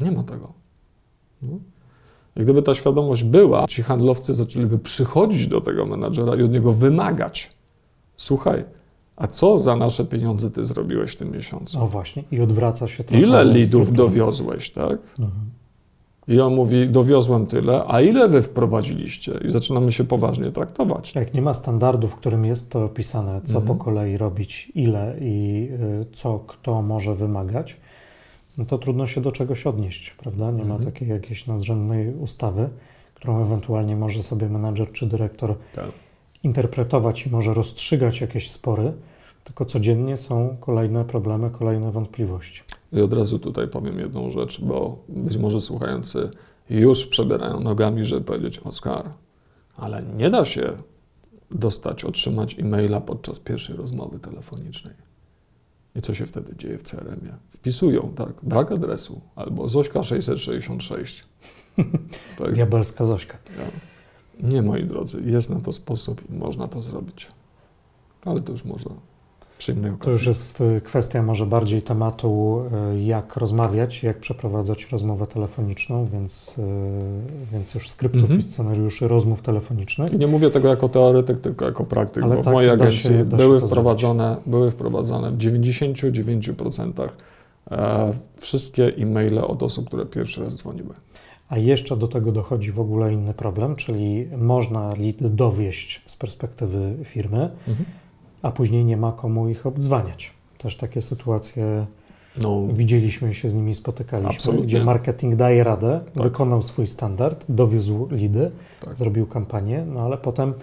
[0.00, 0.52] Nie ma tego.
[1.42, 1.58] No.
[2.36, 6.72] I gdyby ta świadomość była, ci handlowcy zaczęliby przychodzić do tego menadżera i od niego
[6.72, 7.50] wymagać.
[8.16, 8.64] Słuchaj,
[9.16, 11.82] a co za nasze pieniądze ty zrobiłeś w tym miesiącu?
[11.82, 13.14] O właśnie, i odwraca się to.
[13.14, 14.98] Ile lidów dowiozłeś, tak?
[15.18, 15.50] Mhm.
[16.28, 19.32] I on mówi, dowiozłem tyle, a ile wy wprowadziliście?
[19.44, 21.14] I zaczynamy się poważnie traktować.
[21.14, 23.66] Jak nie ma standardu, w którym jest to opisane, co mhm.
[23.66, 25.68] po kolei robić, ile i
[26.02, 27.76] y, co kto może wymagać,
[28.60, 30.50] no to trudno się do czegoś odnieść, prawda?
[30.50, 30.68] Nie mhm.
[30.68, 32.68] ma takiej jakiejś nadrzędnej ustawy,
[33.14, 35.90] którą ewentualnie może sobie menadżer czy dyrektor tak.
[36.42, 38.92] interpretować i może rozstrzygać jakieś spory,
[39.44, 42.62] tylko codziennie są kolejne problemy, kolejne wątpliwości.
[42.92, 46.30] I od razu tutaj powiem jedną rzecz, bo być może słuchający
[46.70, 49.10] już przebierają nogami, żeby powiedzieć Oskar,
[49.76, 50.72] ale nie da się
[51.50, 55.09] dostać, otrzymać e-maila podczas pierwszej rozmowy telefonicznej.
[55.94, 57.34] I co się wtedy dzieje w CRM-ie?
[57.50, 61.24] Wpisują, tak, brak adresu, albo Zośka 666.
[62.38, 62.52] tak.
[62.52, 63.38] Diabelska Zośka.
[64.40, 67.28] Nie, moi drodzy, jest na to sposób i można to zrobić.
[68.24, 68.94] Ale to już można
[69.60, 70.04] przy innej okazji.
[70.04, 72.62] To już jest y, kwestia może bardziej tematu,
[72.94, 76.62] y, jak rozmawiać, jak przeprowadzać rozmowę telefoniczną, więc, y,
[77.52, 78.40] więc już skryptów mhm.
[78.40, 80.12] i scenariuszy rozmów telefonicznych.
[80.12, 83.00] I nie mówię tego jako teoretyk, tylko jako praktyk, Ale bo tak, w mojej agencji
[83.00, 87.08] się, były, wprowadzone, były wprowadzone w 99%
[87.70, 90.94] e, wszystkie e-maile od osób, które pierwszy raz dzwoniły.
[91.48, 96.96] A jeszcze do tego dochodzi w ogóle inny problem, czyli można lead dowieść z perspektywy
[97.04, 97.84] firmy, mhm
[98.42, 100.32] a później nie ma komu ich obdzwaniać.
[100.58, 101.86] Też takie sytuacje
[102.36, 104.66] no, widzieliśmy, się z nimi spotykaliśmy, absolutnie.
[104.66, 106.22] gdzie marketing daje radę, tak.
[106.22, 108.98] wykonał swój standard, dowiózł lidy, tak.
[108.98, 110.54] zrobił kampanię, no ale potem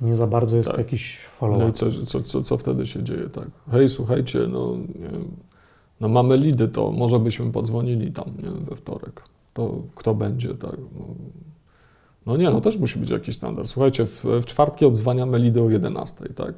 [0.00, 0.78] nie za bardzo jest tak.
[0.78, 1.64] jakiś follow-up.
[1.64, 3.28] No i co, co, co, co wtedy się dzieje?
[3.28, 3.48] Tak.
[3.70, 4.76] Hej, słuchajcie, no,
[6.00, 9.22] no mamy lidy, to może byśmy podzwonili tam nie, we wtorek.
[9.54, 10.76] To kto będzie, tak?
[10.98, 11.06] No,
[12.26, 13.68] no nie, no też musi być jakiś standard.
[13.68, 16.54] Słuchajcie, w, w czwartki obdzwaniamy lidy o 11, tak?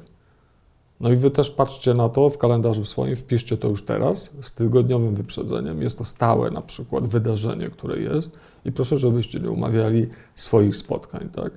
[1.01, 4.51] No i wy też patrzcie na to w kalendarzu swoim, wpiszcie to już teraz z
[4.51, 5.81] tygodniowym wyprzedzeniem.
[5.81, 11.29] Jest to stałe na przykład wydarzenie, które jest i proszę, żebyście nie umawiali swoich spotkań,
[11.29, 11.51] tak?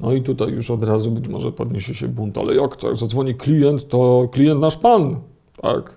[0.00, 3.34] No i tutaj już od razu być może podniesie się bunt, ale jak to, zadzwoni
[3.34, 5.20] klient, to klient nasz pan,
[5.62, 5.96] tak?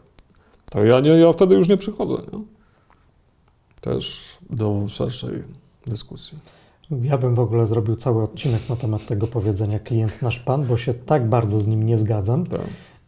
[0.71, 2.39] To ja, nie, ja wtedy już nie przychodzę, nie?
[3.81, 5.43] Też do szerszej
[5.87, 6.37] dyskusji.
[7.01, 10.77] Ja bym w ogóle zrobił cały odcinek na temat tego powiedzenia klient nasz pan, bo
[10.77, 12.61] się tak bardzo z nim nie zgadzam, tak.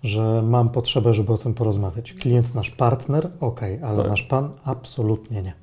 [0.03, 2.13] Że mam potrzebę, żeby o tym porozmawiać.
[2.13, 4.11] Klient nasz partner, ok, ale tak.
[4.11, 5.53] nasz pan absolutnie nie.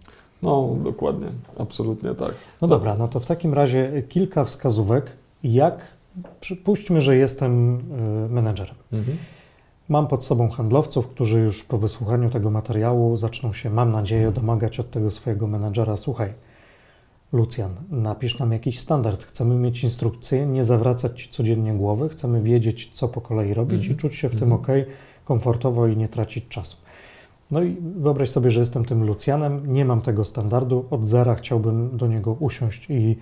[0.43, 1.26] No, dokładnie,
[1.59, 2.34] absolutnie tak.
[2.62, 5.12] No dobra, no to w takim razie kilka wskazówek,
[5.45, 5.97] jak
[6.41, 7.78] przypuśćmy, że jestem
[8.26, 8.74] y, menedżerem.
[8.93, 9.16] Mhm.
[9.89, 14.80] Mam pod sobą handlowców, którzy już po wysłuchaniu tego materiału zaczną się, mam nadzieję, domagać
[14.80, 15.97] od tego swojego menedżera.
[15.97, 16.32] Słuchaj,
[17.37, 19.24] Lucjan, napisz nam jakiś standard.
[19.24, 23.89] Chcemy mieć instrukcję, nie zawracać ci codziennie głowy, chcemy wiedzieć, co po kolei robić mm
[23.89, 23.93] -hmm.
[23.93, 24.41] i czuć się w mm -hmm.
[24.41, 24.80] tym mhm.
[24.80, 24.89] ok,
[25.24, 26.76] komfortowo i nie tracić czasu.
[27.51, 31.97] No i wyobraź sobie, że jestem tym Lucjanem, nie mam tego standardu, od zera chciałbym
[31.97, 33.16] do niego usiąść i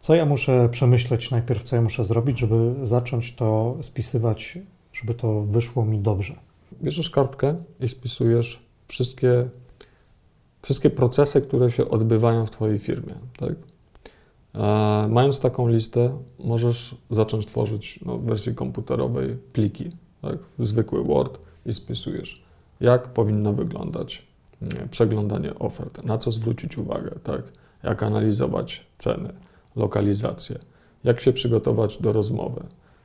[0.00, 4.58] co ja muszę przemyśleć najpierw, co ja muszę zrobić, żeby zacząć to spisywać,
[4.92, 6.34] żeby to wyszło mi dobrze.
[6.82, 9.48] Bierzesz kartkę i spisujesz wszystkie
[10.62, 13.14] wszystkie procesy, które się odbywają w Twojej firmie.
[13.36, 13.52] Tak?
[14.54, 19.90] E, mając taką listę, możesz zacząć tworzyć no, w wersji komputerowej pliki,
[20.22, 20.38] tak?
[20.58, 22.44] zwykły Word i spisujesz,
[22.80, 24.26] jak powinno wyglądać
[24.62, 27.42] nie, przeglądanie ofert, na co zwrócić uwagę, tak?
[27.82, 29.32] jak analizować ceny,
[29.76, 30.58] lokalizację,
[31.04, 32.62] jak się przygotować do rozmowy,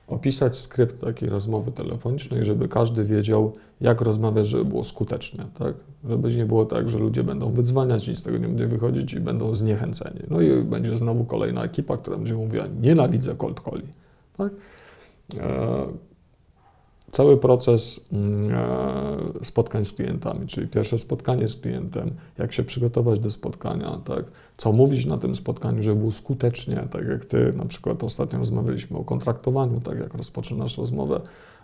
[0.08, 5.74] opisać skrypt takiej rozmowy telefonicznej, żeby każdy wiedział, jak rozmawiać, żeby było skutecznie, tak?
[6.10, 9.20] Żeby nie było tak, że ludzie będą wydzwaniać, nic z tego nie będzie wychodzić i
[9.20, 10.20] będą zniechęceni.
[10.30, 13.88] No i będzie znowu kolejna ekipa, która będzie mówiła, nienawidzę cold calli,
[14.38, 14.52] tak?
[17.12, 23.20] Cały proces mm, e, spotkań z klientami, czyli pierwsze spotkanie z klientem, jak się przygotować
[23.20, 24.26] do spotkania, tak?
[24.58, 28.98] co mówić na tym spotkaniu, żeby było skutecznie, tak jak ty na przykład ostatnio rozmawialiśmy
[28.98, 31.22] o kontraktowaniu, tak jak rozpoczynasz rozmowę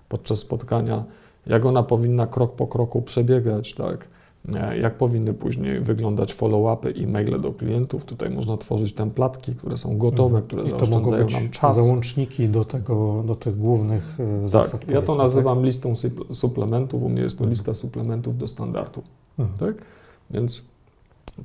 [0.10, 1.04] podczas spotkania,
[1.48, 4.08] jak ona powinna krok po kroku przebiegać, tak?
[4.56, 8.06] E, jak powinny później wyglądać follow-upy i maile do klientów.
[8.06, 10.44] Tutaj można tworzyć templatki, które są gotowe, mhm.
[10.44, 11.76] które I zaoszczędzają nam czas.
[11.76, 14.88] załączniki do, tego, do tych głównych e, tak, zasad.
[14.88, 15.66] Ja to nazywam tak?
[15.66, 15.94] listą
[16.34, 17.04] suplementów.
[17.04, 19.04] U mnie jest to lista suplementów do standardu.
[19.40, 19.60] Mhm.
[19.60, 19.86] Tak?
[20.32, 20.62] Więc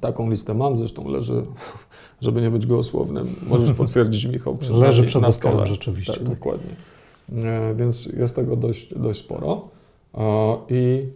[0.01, 1.43] taką listę mam, zresztą leży,
[2.21, 5.67] żeby nie być gołosłownym, możesz potwierdzić Michał, leży przed na stole.
[5.67, 6.13] rzeczywiście.
[6.13, 6.71] Tak, tak, dokładnie.
[7.33, 9.69] E, więc jest tego dość, dość sporo.
[10.69, 11.09] I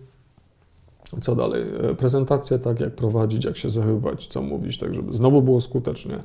[1.20, 1.62] co dalej?
[1.90, 6.18] E, prezentację, tak jak prowadzić, jak się zachowywać, co mówić, tak żeby znowu było skutecznie.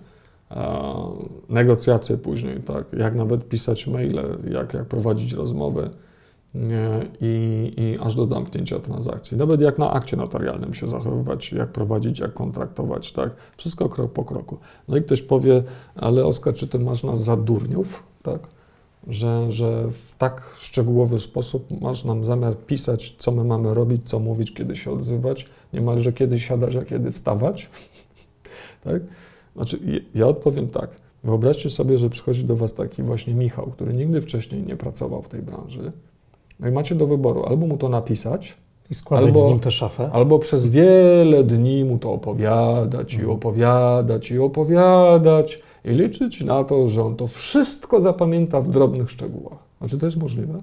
[1.49, 5.89] Negocjacje później, tak, jak nawet pisać maile, jak, jak prowadzić rozmowy
[7.21, 9.37] i, i aż do zamknięcia transakcji.
[9.37, 14.25] Nawet jak na akcie notarialnym się zachowywać, jak prowadzić, jak kontraktować, tak, wszystko krok po
[14.25, 14.57] kroku.
[14.87, 15.63] No i ktoś powie,
[15.95, 18.39] ale Oskar, czy ty masz nas za durniów, tak?
[19.09, 24.19] Że, że w tak szczegółowy sposób masz nam zamiar pisać, co my mamy robić, co
[24.19, 27.69] mówić, kiedy się odzywać, niemalże kiedy siadać, a kiedy wstawać.
[28.83, 29.01] tak?
[29.55, 29.79] Znaczy,
[30.15, 30.89] ja odpowiem tak.
[31.23, 35.29] Wyobraźcie sobie, że przychodzi do Was taki właśnie Michał, który nigdy wcześniej nie pracował w
[35.29, 35.91] tej branży.
[36.59, 38.57] No i macie do wyboru albo mu to napisać,
[38.89, 40.09] I składać Albo- z nim tę szafę.
[40.13, 46.87] albo przez wiele dni mu to opowiadać i opowiadać i opowiadać i liczyć na to,
[46.87, 49.57] że on to wszystko zapamięta w drobnych szczegółach.
[49.79, 50.61] A czy to jest możliwe?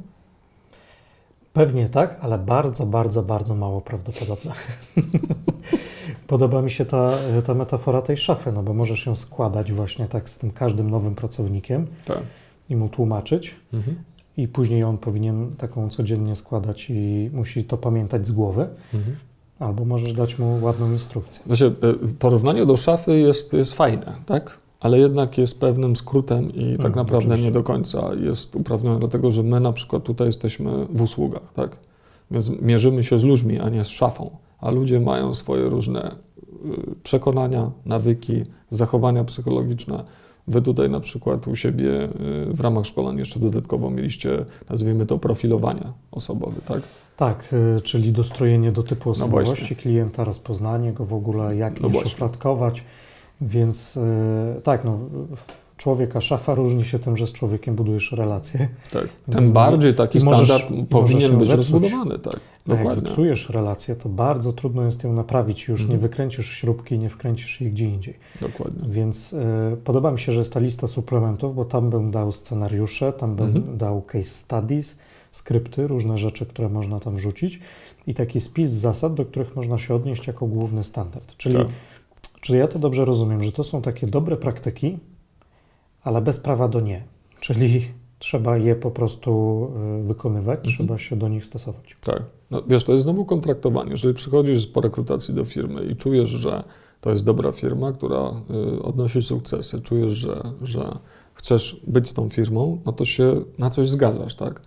[1.52, 4.52] Pewnie tak, ale bardzo, bardzo, bardzo mało prawdopodobne.
[6.26, 7.12] Podoba mi się ta,
[7.46, 11.14] ta metafora tej szafy, no bo możesz ją składać właśnie tak z tym każdym nowym
[11.14, 12.22] pracownikiem Tak.
[12.68, 13.54] i mu tłumaczyć.
[13.72, 13.96] Mhm.
[14.36, 18.68] I później on powinien taką codziennie składać i musi to pamiętać z głowy.
[18.94, 19.16] Mhm.
[19.58, 21.44] Albo możesz dać mu ładną instrukcję.
[21.46, 24.58] Znaczy, y, porównanie do szafy jest, jest fajne, tak?
[24.80, 27.44] Ale jednak jest pewnym skrótem i tak Mm, naprawdę oczywiście.
[27.44, 31.76] nie do końca jest uprawnione, dlatego że my na przykład tutaj jesteśmy w usługach, tak?
[32.30, 34.30] Więc mierzymy się z ludźmi, a nie z szafą.
[34.60, 40.04] A ludzie mają swoje różne y, przekonania, nawyki, zachowania psychologiczne.
[40.48, 42.08] Wy tutaj na przykład u siebie y,
[42.54, 46.82] w ramach szkolenia jeszcze dodatkowo mieliście, nazwijmy to, profilowanie osobowe, tak?
[47.16, 49.76] Tak, y, czyli dostrojenie do typu No osobowości właśnie.
[49.76, 52.84] klienta, rozpoznanie go w ogóle, jak No nie szufladkować.
[53.44, 54.98] Więc y, tak, no,
[55.76, 58.68] człowieka szafa różni się tym, że z człowiekiem budujesz relacje.
[58.92, 59.08] tak.
[59.28, 61.56] Więc Tym bardziej taki i możesz- standard powinien być zepsuć.
[61.72, 62.40] rozbudowany, tak?
[62.70, 65.68] A jak zepsujesz relację, to bardzo trudno jest ją naprawić.
[65.68, 66.00] Już nie Mhm.
[66.00, 68.14] wykręcisz śrubki, nie wkręcisz jej gdzie indziej.
[68.40, 68.88] Dokładnie.
[68.88, 69.36] Więc y,
[69.84, 73.56] podoba mi się, że jest ta lista suplementów, bo tam bym dał scenariusze, tam bym
[73.56, 73.78] Mhm.
[73.78, 74.98] dał case studies,
[75.30, 77.60] skrypty, różne rzeczy, które można tam wrzucić
[78.06, 81.36] i taki spis zasad, do których można się odnieść jako główny standard.
[81.36, 81.66] Czyli, Tak.
[82.44, 84.98] Czy ja to dobrze rozumiem, że to są takie dobre praktyki,
[86.02, 87.04] ale bez prawa do nie.
[87.40, 87.88] Czyli
[88.18, 89.30] trzeba je po prostu
[90.00, 90.74] y, wykonywać, Mhm.
[90.74, 91.96] trzeba się do nich stosować.
[92.00, 92.22] Tak.
[92.50, 93.90] No, wiesz, to jest znowu kontraktowanie.
[93.90, 96.64] Jeżeli przychodzisz po rekrutacji do firmy i czujesz, że
[97.00, 98.32] to jest dobra firma, która
[98.76, 100.98] y, odnosi sukcesy, czujesz, że, że
[101.34, 104.60] chcesz być z tą firmą, no to się na coś zgadzasz, tak?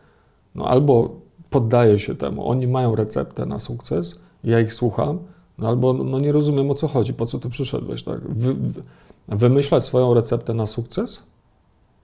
[0.55, 5.19] No albo poddaję się temu, oni mają receptę na sukces, ja ich słucham,
[5.62, 8.22] albo no nie rozumiem o co chodzi, po co tu przyszedłeś, tak?
[8.30, 8.82] Wy, wy,
[9.28, 11.24] wymyślać swoją receptę na sukces?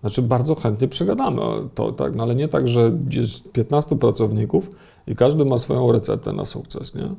[0.02, 1.42] Znaczy bardzo chętnie przegadamy
[1.76, 2.16] to, tak?
[2.16, 4.72] No ale nie tak, że jest 15 pracowników
[5.08, 7.10] i każdy ma swoją receptę na sukces, nie?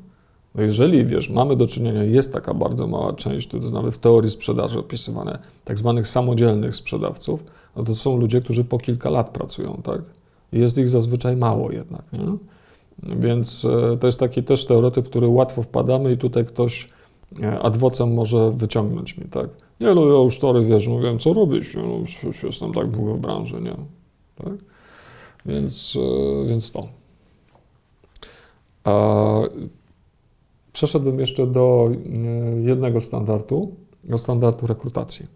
[0.54, 4.30] No jeżeli, wiesz, mamy do czynienia, jest taka bardzo mała część, to nawet w teorii
[4.30, 7.44] sprzedaży opisywane, tak zwanych samodzielnych sprzedawców,
[7.76, 10.00] no to są ludzie, którzy po kilka lat pracują, tak?
[10.52, 12.36] Jest ich zazwyczaj mało jednak, nie?
[13.02, 16.88] Więc e, to jest taki też stereotyp, w który łatwo wpadamy i tutaj ktoś
[17.42, 19.50] e, ad vocem może wyciągnąć mi, tak?
[19.80, 21.82] Nie, no ja już tory, wiesz, no wiem co robić, no,
[22.22, 23.76] już, jestem tak długo w branży, nie?
[24.36, 24.54] Tak?
[25.46, 25.98] Więc,
[26.44, 26.88] e, więc to.
[28.84, 29.40] A
[30.72, 31.90] przeszedłbym jeszcze do
[32.62, 33.74] jednego standardu,
[34.04, 35.26] do standardu rekrutacji.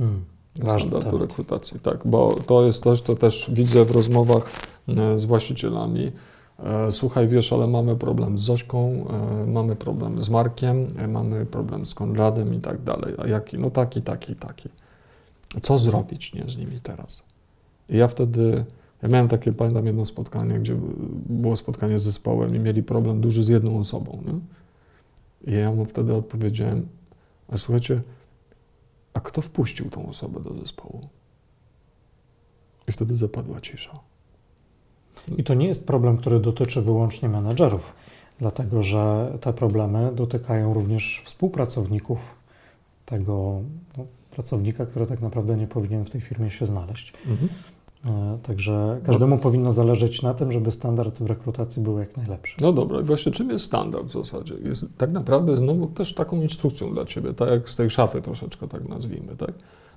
[0.00, 0.24] Mm,
[0.56, 1.28] Do ważny standardu temat.
[1.30, 4.50] rekrutacji, tak, bo to jest coś, co też widzę w rozmowach
[5.16, 6.12] z właścicielami.
[6.58, 11.46] E, Słuchaj, wiesz, ale mamy problem z Zośką, e, mamy problem z Markiem, e, mamy
[11.46, 13.14] problem z Konradem i tak dalej.
[13.18, 13.58] A jaki?
[13.58, 14.68] No taki, taki, taki.
[15.62, 17.24] Co zrobić nie, z nimi teraz?
[17.88, 18.64] I ja wtedy,
[19.02, 20.76] ja miałem takie, pamiętam jedno spotkanie, gdzie
[21.26, 24.22] było spotkanie z zespołem i mieli problem duży z jedną osobą.
[24.26, 24.34] Nie?
[25.52, 26.88] I ja mu wtedy odpowiedziałem,
[27.48, 28.02] a słuchajcie,
[29.14, 31.08] a kto wpuścił tą osobę do zespołu?
[32.88, 34.00] I wtedy zapadła cisza.
[35.36, 37.92] I to nie jest problem, który dotyczy wyłącznie menedżerów,
[38.38, 42.18] dlatego że te problemy dotykają również współpracowników,
[43.06, 43.60] tego
[43.98, 47.12] no, pracownika, który tak naprawdę nie powinien w tej firmie się znaleźć.
[48.06, 52.56] E, Także każdemu powinno zależeć na tym, żeby standard w rekrutacji był jak najlepszy.
[52.60, 54.54] No dobra, i właśnie czym jest standard w zasadzie?
[54.64, 58.68] Jest tak naprawdę znowu też taką instrukcją dla Ciebie, tak jak z tej szafy troszeczkę
[58.68, 59.52] tak nazwijmy, tak?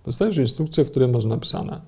[0.06, 1.82] Dostajesz instrukcję, w której masz napisane,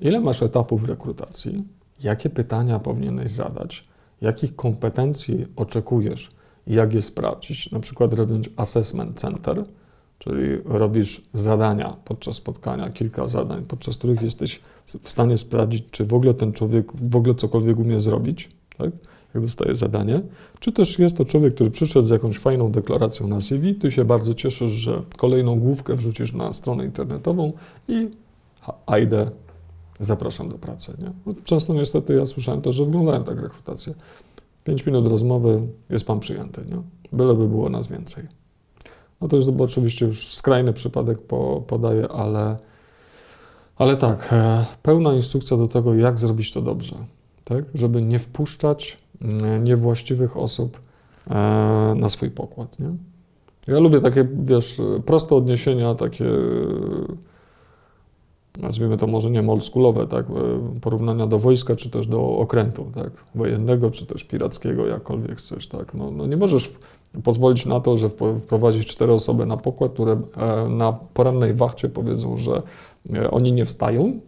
[0.00, 1.64] ile masz etapów rekrutacji,
[2.02, 3.84] jakie pytania powinieneś zadać,
[4.20, 6.30] jakich kompetencji oczekujesz
[6.66, 7.70] i jak je sprawdzić.
[7.70, 9.64] Na przykład robiąc assessment center,
[10.18, 14.60] czyli robisz zadania podczas spotkania, kilka zadań, podczas których jesteś
[15.02, 18.90] w stanie sprawdzić, czy w ogóle ten człowiek w ogóle cokolwiek umie zrobić, tak?
[19.34, 20.20] jak dostaje zadanie,
[20.60, 24.04] czy też jest to człowiek, który przyszedł z jakąś fajną deklaracją na CV, ty się
[24.04, 27.52] bardzo cieszysz, że kolejną główkę wrzucisz na stronę internetową
[27.88, 28.08] i
[29.02, 29.30] idę,
[30.00, 30.96] zapraszam do pracy.
[31.02, 31.12] Nie?
[31.26, 33.94] No, często niestety ja słyszałem to, że wyglądają tak rekrutacje.
[34.64, 36.82] Pięć minut rozmowy, jest pan przyjęty, nie?
[37.12, 38.24] Byleby było nas więcej.
[39.20, 42.56] No to już bo oczywiście już skrajny przypadek po, podaję, ale,
[43.76, 46.96] ale tak, e, pełna instrukcja do tego, jak zrobić to dobrze,
[47.44, 47.64] tak?
[47.74, 50.80] Żeby nie wpuszczać mm, niewłaściwych osób
[51.30, 51.34] e,
[51.96, 52.90] na swój pokład, nie?
[53.66, 56.24] Ja lubię takie, wiesz, proste odniesienia, takie
[58.58, 60.32] nazwijmy to może nie oldschoolowe, tak, e,
[60.80, 65.94] porównania do wojska, czy też do okrętu, tak, wojennego, czy też pirackiego, jakkolwiek chcesz, tak.
[65.94, 66.72] No, no nie możesz
[67.24, 72.36] pozwolić na to, że wprowadzić cztery osoby na pokład, które e, na porannej wachcie powiedzą,
[72.36, 72.62] że
[73.14, 74.20] e, oni nie wstają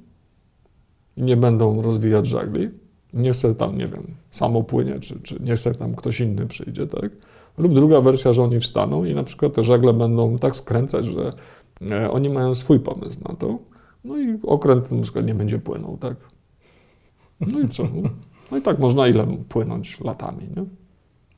[1.17, 2.71] i nie będą rozwijać żagli,
[3.15, 6.87] nie chce tam, nie wiem, samo płynie, czy, czy nie chce tam ktoś inny przyjdzie,
[6.87, 7.11] tak?
[7.59, 11.33] Lub druga wersja, że oni wstaną i na przykład te żagle będą tak skręcać, że
[12.11, 13.59] oni mają swój pomysł na to,
[14.05, 16.17] no i okręt na przykład nie będzie płynął, tak?
[17.41, 17.83] No i co?
[18.51, 20.65] No i tak można ile płynąć latami, nie?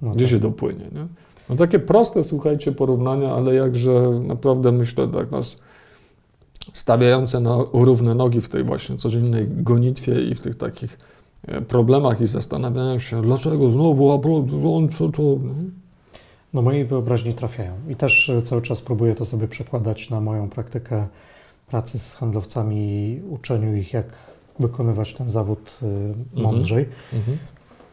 [0.02, 0.30] No Gdzie tak.
[0.30, 1.06] się dopłynie, nie?
[1.48, 5.60] No takie proste, słuchajcie, porównania, ale jakże naprawdę myślę, tak nas
[6.72, 10.98] stawiające na równe nogi w tej właśnie codziennej gonitwie i w tych takich
[11.46, 14.18] e, problemach i zastanawianiach się, dlaczego znowu, a
[14.96, 15.22] co to...
[16.54, 20.48] No mojej wyobraźni trafiają i też e, cały czas próbuję to sobie przekładać na moją
[20.48, 21.06] praktykę
[21.72, 24.06] pracy z handlowcami i uczeniu ich, jak
[24.58, 26.14] wykonywać ten zawód y, mhm.
[26.34, 27.38] mądrzej, mhm.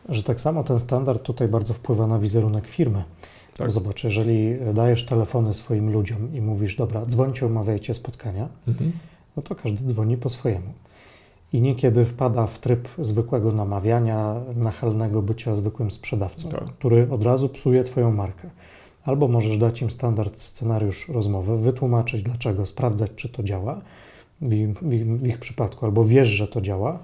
[0.09, 3.03] że tak samo ten standard tutaj bardzo wpływa na wizerunek firmy.
[3.57, 3.71] Tak.
[3.71, 8.91] Zobacz, jeżeli dajesz telefony swoim ludziom i mówisz, dobra, dzwońcie, umawiajcie spotkania, mhm.
[9.37, 10.73] no to każdy dzwoni po swojemu.
[11.53, 16.63] I niekiedy wpada w tryb zwykłego namawiania, nachalnego bycia zwykłym sprzedawcą, tak.
[16.63, 18.49] który od razu psuje Twoją markę.
[19.03, 23.81] Albo możesz dać im standard scenariusz rozmowy, wytłumaczyć dlaczego, sprawdzać, czy to działa
[24.41, 24.83] w, ich,
[25.19, 26.99] w ich przypadku, albo wiesz, że to działa,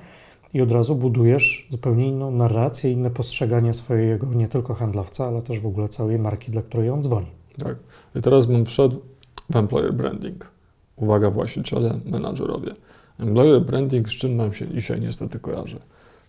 [0.53, 5.59] i od razu budujesz zupełnie inną narrację, inne postrzeganie swojego nie tylko handlowca, ale też
[5.59, 7.27] w ogóle całej marki, dla której on dzwoni.
[7.57, 7.75] Tak.
[8.15, 9.01] I teraz bym wszedł
[9.49, 10.51] w employer branding.
[10.95, 12.71] Uwaga, właściciele, menadżerowie.
[13.19, 15.79] Employer branding z czym nam się dzisiaj niestety kojarzy?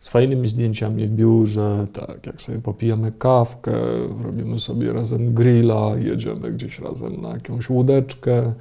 [0.07, 3.73] Z fajnymi zdjęciami w biurze, tak, jak sobie popijamy kawkę,
[4.23, 8.53] robimy sobie razem grilla, jedziemy gdzieś razem na jakąś łódeczkę,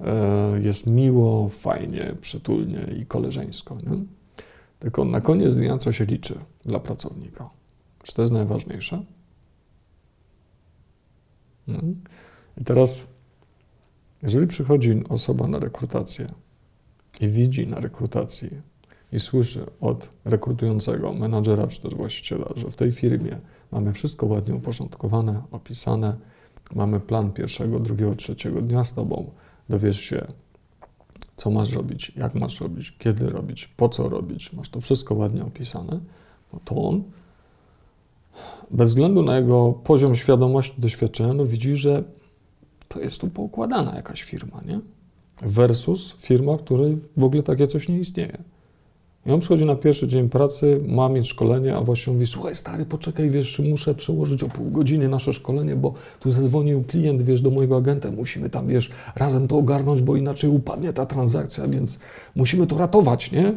[0.00, 3.74] e, jest miło, fajnie, przytulnie i koleżeńsko.
[3.74, 3.98] Nie?
[4.78, 7.50] Tylko na koniec dnia co się liczy dla pracownika?
[8.02, 9.04] Czy to jest najważniejsze?
[11.66, 11.78] No.
[12.60, 13.06] I teraz,
[14.22, 16.28] jeżeli przychodzi osoba na rekrutację
[17.20, 18.71] i widzi na rekrutacji
[19.12, 23.38] i słyszy od rekrutującego menadżera czy też właściciela, że w tej firmie
[23.72, 26.16] mamy wszystko ładnie uporządkowane, opisane,
[26.74, 29.30] mamy plan pierwszego, drugiego, trzeciego dnia z tobą,
[29.68, 30.26] dowiesz się,
[31.36, 35.44] co masz robić, jak masz robić, kiedy robić, po co robić, masz to wszystko ładnie
[35.44, 36.00] opisane,
[36.52, 37.02] no to on
[38.70, 42.04] bez względu na jego poziom świadomości, doświadczenia, no widzi, że
[42.88, 44.80] to jest tu poukładana jakaś firma, nie?
[45.42, 48.38] Versus firma, w której w ogóle takie coś nie istnieje.
[49.26, 52.86] I on przychodzi na pierwszy dzień pracy, ma mieć szkolenie, a właśnie mówi, słuchaj stary,
[52.86, 57.50] poczekaj, wiesz, muszę przełożyć o pół godziny nasze szkolenie, bo tu zadzwonił klient, wiesz, do
[57.50, 61.98] mojego agenta, musimy tam, wiesz, razem to ogarnąć, bo inaczej upadnie ta transakcja, więc
[62.36, 63.52] musimy to ratować, nie?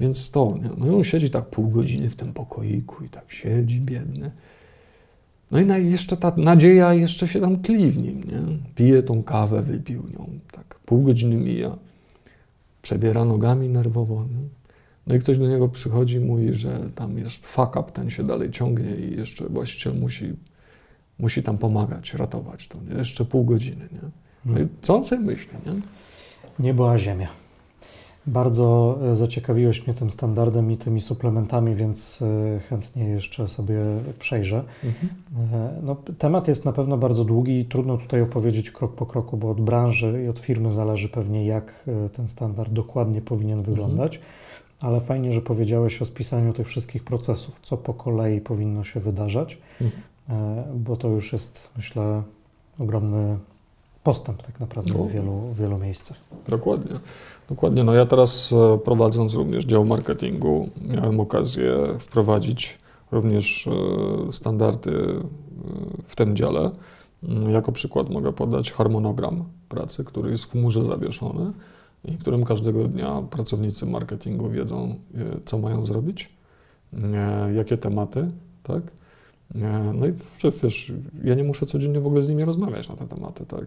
[0.00, 0.70] Więc to, nie?
[0.78, 4.30] no i on siedzi tak pół godziny w tym pokoiku i tak siedzi, biedny.
[5.50, 8.42] No i jeszcze ta nadzieja jeszcze się tam tli w nim, nie?
[8.74, 11.76] Pije tą kawę, wypił nią, tak pół godziny mija,
[12.82, 14.65] przebiera nogami nerwowo, nie?
[15.06, 18.24] No i ktoś do niego przychodzi i mówi, że tam jest fuck up, ten się
[18.24, 20.32] dalej ciągnie i jeszcze właściciel musi,
[21.18, 22.98] musi tam pomagać, ratować to, nie?
[22.98, 24.00] Jeszcze pół godziny, nie?
[24.44, 24.68] No i hmm.
[24.82, 25.72] co on sobie myśli, nie?
[26.58, 27.28] Niebo a ziemia.
[28.26, 33.80] Bardzo e, zaciekawiłeś mnie tym standardem i tymi suplementami, więc e, chętnie jeszcze sobie
[34.18, 34.64] przejrzę.
[34.84, 35.12] Mhm.
[35.54, 39.36] E, no, temat jest na pewno bardzo długi i trudno tutaj opowiedzieć krok po kroku,
[39.36, 43.74] bo od branży i od firmy zależy pewnie, jak ten standard dokładnie powinien mhm.
[43.74, 44.16] wyglądać.
[44.16, 44.36] Mhm
[44.80, 49.58] ale fajnie, że powiedziałeś o spisaniu tych wszystkich procesów, co po kolei powinno się wydarzać,
[49.80, 50.02] mhm.
[50.28, 52.22] E, bo to już jest, myślę,
[52.78, 53.38] ogromny
[54.02, 55.04] postęp tak naprawdę no.
[55.04, 56.16] w wielu, wielu miejscach.
[56.48, 57.00] Dokładnie.
[57.48, 57.84] Dokładnie.
[57.84, 62.78] No ja teraz e, prowadząc również dział marketingu, miałem okazję wprowadzić
[63.12, 65.20] również e, standardy
[66.06, 66.70] w tym dziale.
[67.22, 71.52] Mm, jako przykład mogę podać harmonogram pracy, który jest w chmurze zawieszony
[72.06, 76.28] i w którym każdego dnia pracownicy marketingu wiedzą, e, co mają zrobić,
[77.02, 78.30] e, jakie tematy,
[78.62, 78.82] tak?
[79.54, 80.12] E, no i
[80.62, 80.92] wiesz,
[81.24, 83.66] ja nie muszę codziennie w ogóle z nimi rozmawiać na te tematy, tak?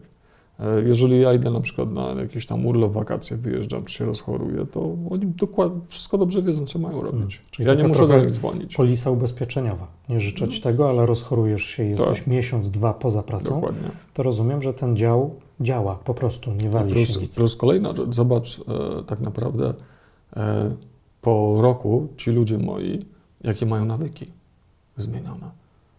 [0.85, 4.95] Jeżeli ja idę na przykład na jakiś tam urlop, wakacje, wyjeżdżam, czy się rozchoruję, to
[5.09, 7.35] oni dokładnie wszystko dobrze wiedzą, co mają robić.
[7.35, 7.51] Hmm.
[7.51, 8.75] Czyli ja nie muszę do nich dzwonić.
[8.75, 9.87] Polisa ubezpieczeniowa.
[10.09, 12.27] Nie życzę Ci no, tego, ale rozchorujesz się jesteś tak.
[12.27, 13.55] miesiąc, dwa poza pracą.
[13.55, 13.89] Dokładnie.
[14.13, 17.35] To rozumiem, że ten dział działa po prostu, nie wali plus, się nic.
[17.35, 19.73] Plus kolejna rzecz, zobacz e, tak naprawdę
[20.37, 20.71] e,
[21.21, 23.05] po roku ci ludzie moi,
[23.43, 24.25] jakie mają nawyki
[24.97, 25.51] zmienione.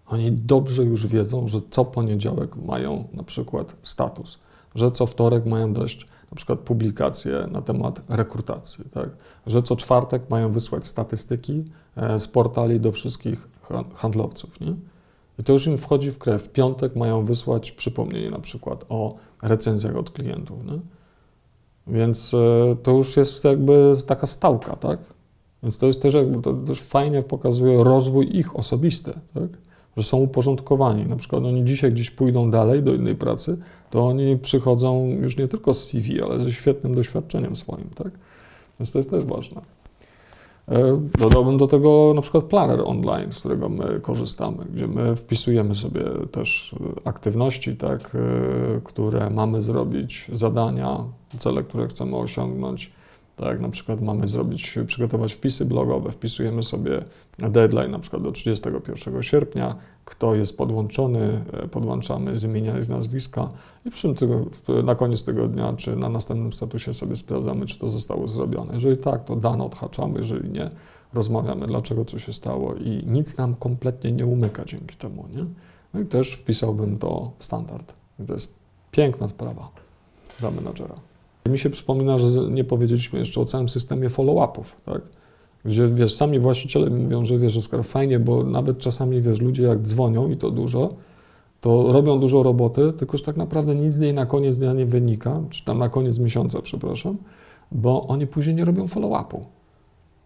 [0.07, 4.39] Oni dobrze już wiedzą, że co poniedziałek mają na przykład status,
[4.75, 9.09] że co wtorek mają dać na przykład publikacje na temat rekrutacji, tak?
[9.47, 11.65] że co czwartek mają wysłać statystyki
[11.97, 13.49] e, z portali do wszystkich
[13.95, 14.61] handlowców.
[14.61, 14.75] Nie?
[15.39, 16.43] I to już im wchodzi w krew.
[16.43, 20.64] W piątek mają wysłać przypomnienie na przykład o recenzjach od klientów.
[20.64, 20.80] Nie?
[21.86, 24.99] Więc e, to już jest jakby taka stałka, tak?
[25.62, 29.49] Więc to jest też jakby, to też fajnie pokazuje rozwój ich osobisty, tak?
[29.97, 31.07] Że są uporządkowani.
[31.07, 33.59] Na przykład oni dzisiaj gdzieś pójdą dalej do innej pracy,
[33.91, 38.12] to oni przychodzą już nie tylko z CV, ale ze świetnym doświadczeniem swoim, tak?
[38.80, 39.61] Więc to jest też ważne.
[40.71, 45.75] E, dodałbym do tego na przykład planer online, z którego my korzystamy, gdzie my wpisujemy
[45.75, 51.05] sobie też aktywności, tak, e, które mamy zrobić, zadania,
[51.39, 52.93] cele, które chcemy osiągnąć.
[53.41, 57.05] Tak, na przykład mamy zrobić, przygotować wpisy blogowe, wpisujemy sobie
[57.38, 62.88] deadline na przykład do 31 sierpnia, kto jest podłączony, e, podłączamy z imienia i z
[62.88, 63.49] nazwiska
[63.84, 64.47] i w tego,
[64.82, 68.74] na koniec tego dnia czy na następnym statusie sobie sprawdzamy, czy to zostało zrobione.
[68.74, 70.68] Jeżeli tak, to dane odhaczamy, jeżeli nie,
[71.14, 75.28] rozmawiamy, dlaczego co się stało i nic nam kompletnie nie umyka dzięki temu.
[75.36, 75.45] Nie?
[75.95, 77.95] No i też wpisałbym to w standard.
[78.18, 78.55] I to jest
[78.91, 79.70] piękna sprawa
[80.41, 81.10] dla menadżera.
[81.49, 85.03] Mi się przypomina, że nie powiedzieliśmy jeszcze o całym systemie follow-upów, tak?
[85.64, 89.82] Gdzie, wiesz, sami właściciele mówią, że wiesz, Oskar, fajnie, bo nawet czasami, wiesz, ludzie jak
[89.82, 90.95] dzwonią i to dużo,
[91.61, 94.86] to robią dużo roboty, tylko że tak naprawdę nic z niej na koniec dnia nie
[94.86, 97.16] wynika, czy tam na koniec miesiąca, przepraszam,
[97.72, 99.41] bo oni później nie robią follow-upu.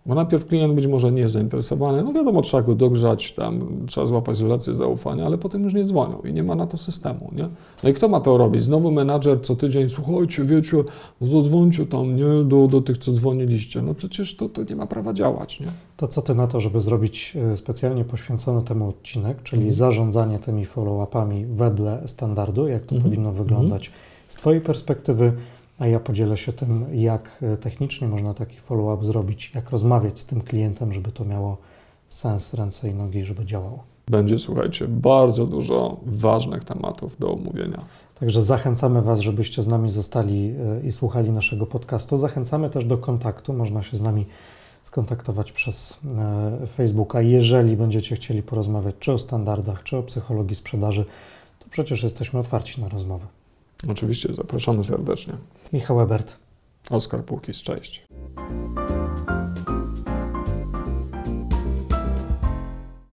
[0.06, 4.06] Bo najpierw klient być może nie jest zainteresowany, no wiadomo, trzeba go dogrzać, tam trzeba
[4.06, 7.48] złapać relację zaufania, ale potem już nie dzwonią i nie ma na to systemu, nie?
[7.82, 8.62] No i kto ma to robić?
[8.62, 10.76] Znowu menadżer co tydzień, słuchajcie, wiecie,
[11.20, 13.82] no zadzwońcie tam, nie, do, do tych, co dzwoniliście.
[13.82, 15.66] No przecież to, to nie ma prawa działać, nie?
[15.96, 19.74] To co ty na to, żeby zrobić e, specjalnie poświęcony temu odcinek, czyli mhm.
[19.74, 23.02] zarządzanie tymi follow-upami wedle standardu, jak to mhm.
[23.02, 24.04] powinno wyglądać mhm.
[24.28, 25.32] z twojej perspektywy,
[25.78, 30.26] a ja podzielę się tym, jak e, technicznie można taki follow-up zrobić, jak rozmawiać z
[30.26, 31.56] tym klientem, żeby to miało
[32.08, 33.84] sens, ręce i nogi, żeby działało.
[34.08, 37.84] Będzie, słuchajcie, bardzo dużo ważnych tematów do omówienia.
[38.20, 42.16] Także zachęcamy Was, żebyście z nami zostali e, i słuchali naszego podcastu.
[42.16, 43.52] Zachęcamy też do kontaktu.
[43.52, 44.26] Można się z nami
[44.82, 47.20] skontaktować przez e, Facebooka.
[47.20, 51.04] Jeżeli będziecie chcieli porozmawiać czy o standardach, czy o psychologii sprzedaży,
[51.58, 53.26] to przecież jesteśmy otwarci na rozmowę.
[53.88, 55.34] Oczywiście, zapraszamy serdecznie.
[55.72, 56.36] Michał Ebert.
[56.90, 58.06] Oskar Płukis, cześć.